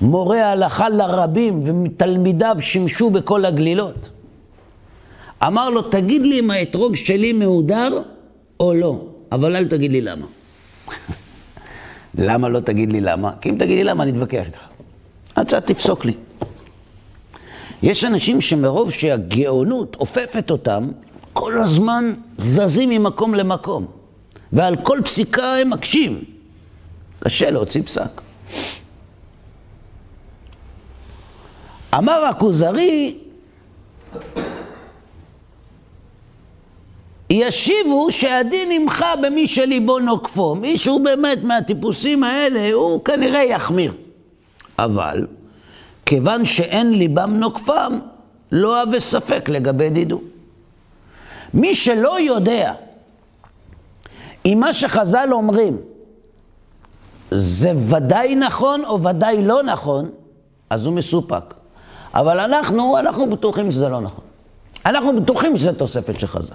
מורה 0.00 0.52
הלכה 0.52 0.88
לרבים 0.88 1.84
ותלמידיו 1.84 2.56
שימשו 2.58 3.10
בכל 3.10 3.44
הגלילות. 3.44 4.10
אמר 5.46 5.70
לו, 5.70 5.82
תגיד 5.82 6.22
לי 6.22 6.40
אם 6.40 6.50
האתרוג 6.50 6.96
שלי 6.96 7.32
מהודר 7.32 8.02
או 8.60 8.74
לא, 8.74 9.04
אבל 9.32 9.56
אל 9.56 9.68
תגיד 9.68 9.92
לי 9.92 10.00
למה. 10.00 10.26
למה 12.18 12.48
לא 12.48 12.60
תגיד 12.60 12.92
לי 12.92 13.00
למה? 13.00 13.30
כי 13.40 13.50
אם 13.50 13.54
תגיד 13.58 13.76
לי 13.78 13.84
למה, 13.84 14.02
אני 14.02 14.12
אתווכח 14.12 14.46
איתך. 14.46 14.60
אתה 15.40 15.60
תפסוק 15.60 16.04
לי. 16.04 16.12
יש 17.82 18.04
אנשים 18.04 18.40
שמרוב 18.40 18.90
שהגאונות 18.90 19.96
אופפת 20.00 20.50
אותם, 20.50 20.90
כל 21.32 21.58
הזמן 21.58 22.12
זזים 22.38 22.88
ממקום 22.88 23.34
למקום, 23.34 23.86
ועל 24.52 24.76
כל 24.76 24.98
פסיקה 25.04 25.54
הם 25.56 25.70
מקשים. 25.70 26.24
קשה 27.20 27.50
להוציא 27.50 27.82
פסק. 27.82 28.20
אמר 31.94 32.24
הכוזרי, 32.24 33.18
ישיבו 37.30 38.06
שהדין 38.10 38.70
עמך 38.72 39.04
במי 39.22 39.46
שליבו 39.46 39.98
נוקפו. 39.98 40.54
מישהו 40.54 41.02
באמת 41.02 41.44
מהטיפוסים 41.44 42.24
האלה, 42.24 42.72
הוא 42.72 43.04
כנראה 43.04 43.42
יחמיר. 43.44 43.92
אבל, 44.78 45.26
כיוון 46.06 46.44
שאין 46.44 46.92
ליבם 46.92 47.34
נוקפם, 47.34 47.98
לא 48.52 48.82
הווה 48.82 49.00
ספק 49.00 49.48
לגבי 49.48 49.90
דידו. 49.90 50.20
מי 51.54 51.74
שלא 51.74 52.20
יודע 52.20 52.74
אם 54.46 54.58
מה 54.60 54.72
שחז"ל 54.72 55.28
אומרים 55.32 55.76
זה 57.30 57.72
ודאי 57.76 58.34
נכון 58.34 58.84
או 58.84 59.02
ודאי 59.02 59.42
לא 59.42 59.62
נכון, 59.62 60.10
אז 60.70 60.86
הוא 60.86 60.94
מסופק. 60.94 61.54
אבל 62.14 62.40
אנחנו, 62.40 62.98
אנחנו 62.98 63.30
בטוחים 63.30 63.70
שזה 63.70 63.88
לא 63.88 64.00
נכון. 64.00 64.24
אנחנו 64.86 65.20
בטוחים 65.20 65.56
שזה 65.56 65.72
תוספת 65.72 66.20
של 66.20 66.26
חז"ל. 66.26 66.54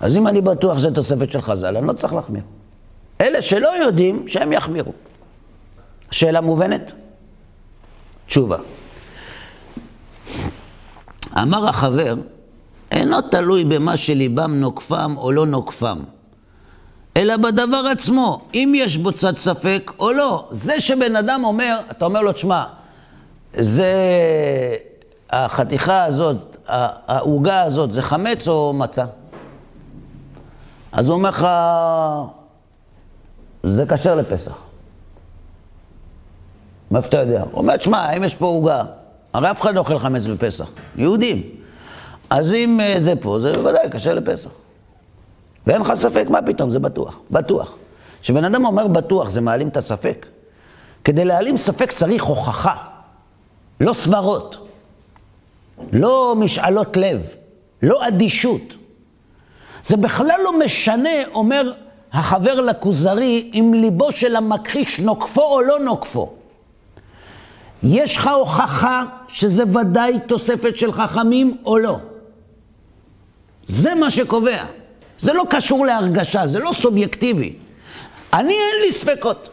אז 0.00 0.16
אם 0.16 0.26
אני 0.26 0.40
בטוח 0.40 0.78
שזה 0.78 0.90
תוספת 0.94 1.32
של 1.32 1.42
חז"ל, 1.42 1.76
אני 1.76 1.86
לא 1.86 1.92
צריך 1.92 2.12
להחמיר. 2.14 2.42
אלה 3.20 3.42
שלא 3.42 3.68
יודעים, 3.68 4.28
שהם 4.28 4.52
יחמירו. 4.52 4.92
שאלה 6.10 6.40
מובנת? 6.40 6.92
תשובה. 8.30 8.56
אמר 11.38 11.68
החבר, 11.68 12.14
אינו 12.90 13.20
תלוי 13.20 13.64
במה 13.64 13.96
שליבם 13.96 14.54
נוקפם 14.54 15.14
או 15.16 15.32
לא 15.32 15.46
נוקפם, 15.46 15.98
אלא 17.16 17.36
בדבר 17.36 17.86
עצמו, 17.92 18.40
אם 18.54 18.72
יש 18.76 18.96
בו 18.96 19.12
צד 19.12 19.38
ספק 19.38 19.92
או 19.98 20.12
לא. 20.12 20.48
זה 20.50 20.80
שבן 20.80 21.16
אדם 21.16 21.44
אומר, 21.44 21.80
אתה 21.90 22.04
אומר 22.04 22.22
לו, 22.22 22.32
תשמע, 22.32 22.64
זה, 23.54 23.94
החתיכה 25.30 26.04
הזאת, 26.04 26.56
העוגה 26.66 27.62
הזאת, 27.62 27.92
זה 27.92 28.02
חמץ 28.02 28.48
או 28.48 28.72
מצה? 28.72 29.04
אז 30.92 31.08
הוא 31.08 31.16
אומר 31.16 31.30
לך, 31.30 31.46
זה 33.62 33.86
כשר 33.86 34.14
לפסח. 34.14 34.69
מאיפה 36.90 37.08
אתה 37.08 37.16
יודע? 37.16 37.40
הוא 37.40 37.60
אומר, 37.60 37.76
תשמע, 37.76 38.16
אם 38.16 38.24
יש 38.24 38.34
פה 38.34 38.46
עוגה, 38.46 38.82
הרי 39.32 39.50
אף 39.50 39.60
אחד 39.60 39.74
לא 39.74 39.80
אוכל 39.80 39.98
חמץ 39.98 40.26
בפסח, 40.26 40.70
יהודים. 40.96 41.42
אז 42.30 42.54
אם 42.54 42.80
אה, 42.80 42.94
זה 42.98 43.16
פה, 43.20 43.40
זה 43.40 43.52
בוודאי 43.52 43.90
כשר 43.90 44.14
לפסח. 44.14 44.50
ואין 45.66 45.80
לך 45.80 45.94
ספק, 45.94 46.26
מה 46.28 46.42
פתאום, 46.42 46.70
זה 46.70 46.78
בטוח, 46.78 47.18
בטוח. 47.30 47.74
כשבן 48.22 48.44
אדם 48.44 48.64
אומר 48.64 48.86
בטוח, 48.86 49.30
זה 49.30 49.40
מעלים 49.40 49.68
את 49.68 49.76
הספק. 49.76 50.26
כדי 51.04 51.24
להעלים 51.24 51.56
ספק 51.56 51.92
צריך 51.92 52.24
הוכחה, 52.24 52.74
לא 53.80 53.92
סברות, 53.92 54.68
לא 55.92 56.34
משאלות 56.38 56.96
לב, 56.96 57.34
לא 57.82 58.08
אדישות. 58.08 58.74
זה 59.84 59.96
בכלל 59.96 60.40
לא 60.44 60.58
משנה, 60.58 61.10
אומר 61.34 61.72
החבר 62.12 62.60
לכוזרי, 62.60 63.50
אם 63.54 63.74
ליבו 63.74 64.12
של 64.12 64.36
המכחיש 64.36 65.00
נוקפו 65.00 65.42
או 65.42 65.60
לא 65.60 65.78
נוקפו. 65.78 66.32
יש 67.82 68.16
לך 68.16 68.26
הוכחה 68.26 69.04
שזה 69.28 69.64
ודאי 69.64 70.18
תוספת 70.26 70.76
של 70.76 70.92
חכמים 70.92 71.56
או 71.64 71.78
לא. 71.78 71.98
זה 73.66 73.94
מה 73.94 74.10
שקובע. 74.10 74.64
זה 75.18 75.32
לא 75.32 75.44
קשור 75.50 75.86
להרגשה, 75.86 76.46
זה 76.46 76.58
לא 76.58 76.72
סובייקטיבי. 76.72 77.56
אני 78.32 78.52
אין 78.52 78.82
לי 78.86 78.92
ספקות. 78.92 79.48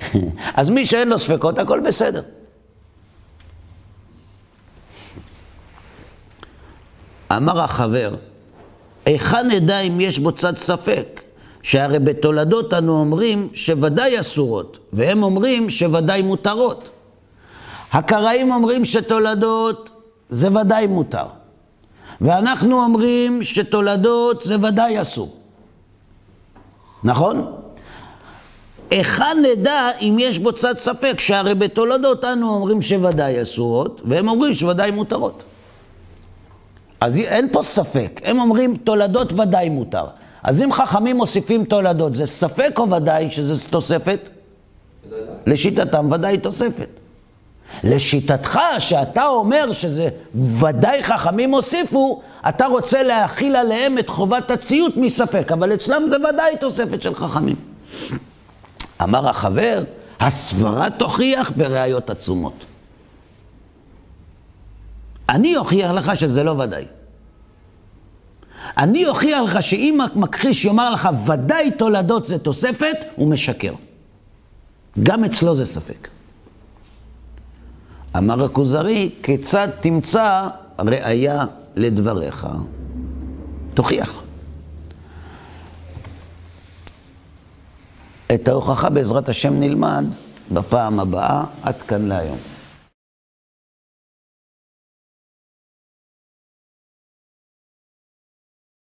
אז 0.58 0.70
מי 0.70 0.86
שאין 0.86 1.08
לו 1.08 1.18
ספקות, 1.18 1.58
הכל 1.58 1.80
בסדר. 1.80 2.22
אמר 7.32 7.60
החבר, 7.60 8.14
היכן 9.04 9.48
נדע 9.48 9.80
אם 9.80 10.00
יש 10.00 10.18
בו 10.18 10.32
צד 10.32 10.56
ספק? 10.56 11.22
שהרי 11.62 11.98
בתולדות 11.98 12.74
אנו 12.74 13.00
אומרים 13.00 13.48
שוודאי 13.54 14.20
אסורות, 14.20 14.78
והם 14.92 15.22
אומרים 15.22 15.70
שוודאי 15.70 16.22
מותרות. 16.22 16.88
הקראים 17.92 18.52
אומרים 18.52 18.84
שתולדות 18.84 19.90
זה 20.30 20.60
ודאי 20.60 20.86
מותר. 20.86 21.26
ואנחנו 22.20 22.84
אומרים 22.84 23.42
שתולדות 23.42 24.42
זה 24.44 24.56
ודאי 24.62 25.00
אסור. 25.00 25.36
נכון? 27.04 27.52
היכן 28.90 29.36
נדע 29.42 29.88
אם 30.00 30.16
יש 30.20 30.38
בו 30.38 30.52
צד 30.52 30.78
ספק, 30.78 31.20
שהרי 31.20 31.54
בתולדות 31.54 32.24
אנו 32.24 32.54
אומרים 32.54 32.82
שוודאי 32.82 33.42
אסורות, 33.42 34.02
והם 34.04 34.28
אומרים 34.28 34.54
שוודאי 34.54 34.90
מותרות. 34.90 35.42
אז 37.00 37.18
אין 37.18 37.48
פה 37.52 37.62
ספק, 37.62 38.20
הם 38.24 38.40
אומרים 38.40 38.76
תולדות 38.76 39.32
ודאי 39.32 39.68
מותר. 39.68 40.06
אז 40.42 40.62
אם 40.62 40.72
חכמים 40.72 41.16
מוסיפים 41.16 41.64
תולדות, 41.64 42.16
זה 42.16 42.26
ספק 42.26 42.78
או 42.78 42.90
ודאי 42.90 43.30
שזה 43.30 43.68
תוספת? 43.70 44.30
לשיטתם 45.46 46.12
ודאי 46.12 46.38
תוספת. 46.38 46.88
לשיטתך, 47.84 48.60
שאתה 48.78 49.26
אומר 49.26 49.72
שזה 49.72 50.08
ודאי 50.60 51.02
חכמים 51.02 51.50
הוסיפו, 51.50 52.22
אתה 52.48 52.66
רוצה 52.66 53.02
להכיל 53.02 53.56
עליהם 53.56 53.98
את 53.98 54.08
חובת 54.08 54.50
הציות 54.50 54.96
מספק, 54.96 55.52
אבל 55.52 55.74
אצלם 55.74 56.02
זה 56.08 56.16
ודאי 56.16 56.56
תוספת 56.60 57.02
של 57.02 57.14
חכמים. 57.14 57.56
אמר 59.02 59.28
החבר, 59.28 59.84
הסברה 60.20 60.90
תוכיח 60.90 61.52
בראיות 61.56 62.10
עצומות. 62.10 62.64
אני 65.28 65.56
אוכיח 65.56 65.90
לך 65.90 66.16
שזה 66.16 66.42
לא 66.42 66.50
ודאי. 66.50 66.84
אני 68.78 69.06
אוכיח 69.06 69.42
לך 69.42 69.62
שאם 69.62 69.98
המכחיש 70.00 70.64
יאמר 70.64 70.90
לך 70.90 71.08
ודאי 71.26 71.70
תולדות 71.70 72.26
זה 72.26 72.38
תוספת, 72.38 72.96
הוא 73.16 73.28
משקר. 73.28 73.72
גם 75.02 75.24
אצלו 75.24 75.54
זה 75.56 75.64
ספק. 75.64 76.08
אמר 78.18 78.44
הכוזרי, 78.44 79.10
כיצד 79.22 79.68
תמצא 79.80 80.48
ראייה 80.78 81.44
לדבריך, 81.76 82.46
תוכיח. 83.74 84.22
את 88.34 88.48
ההוכחה 88.48 88.90
בעזרת 88.90 89.28
השם 89.28 89.60
נלמד 89.60 90.04
בפעם 90.52 91.00
הבאה. 91.00 91.44
עד 91.62 91.82
כאן 91.82 92.08
להיום. 92.08 92.55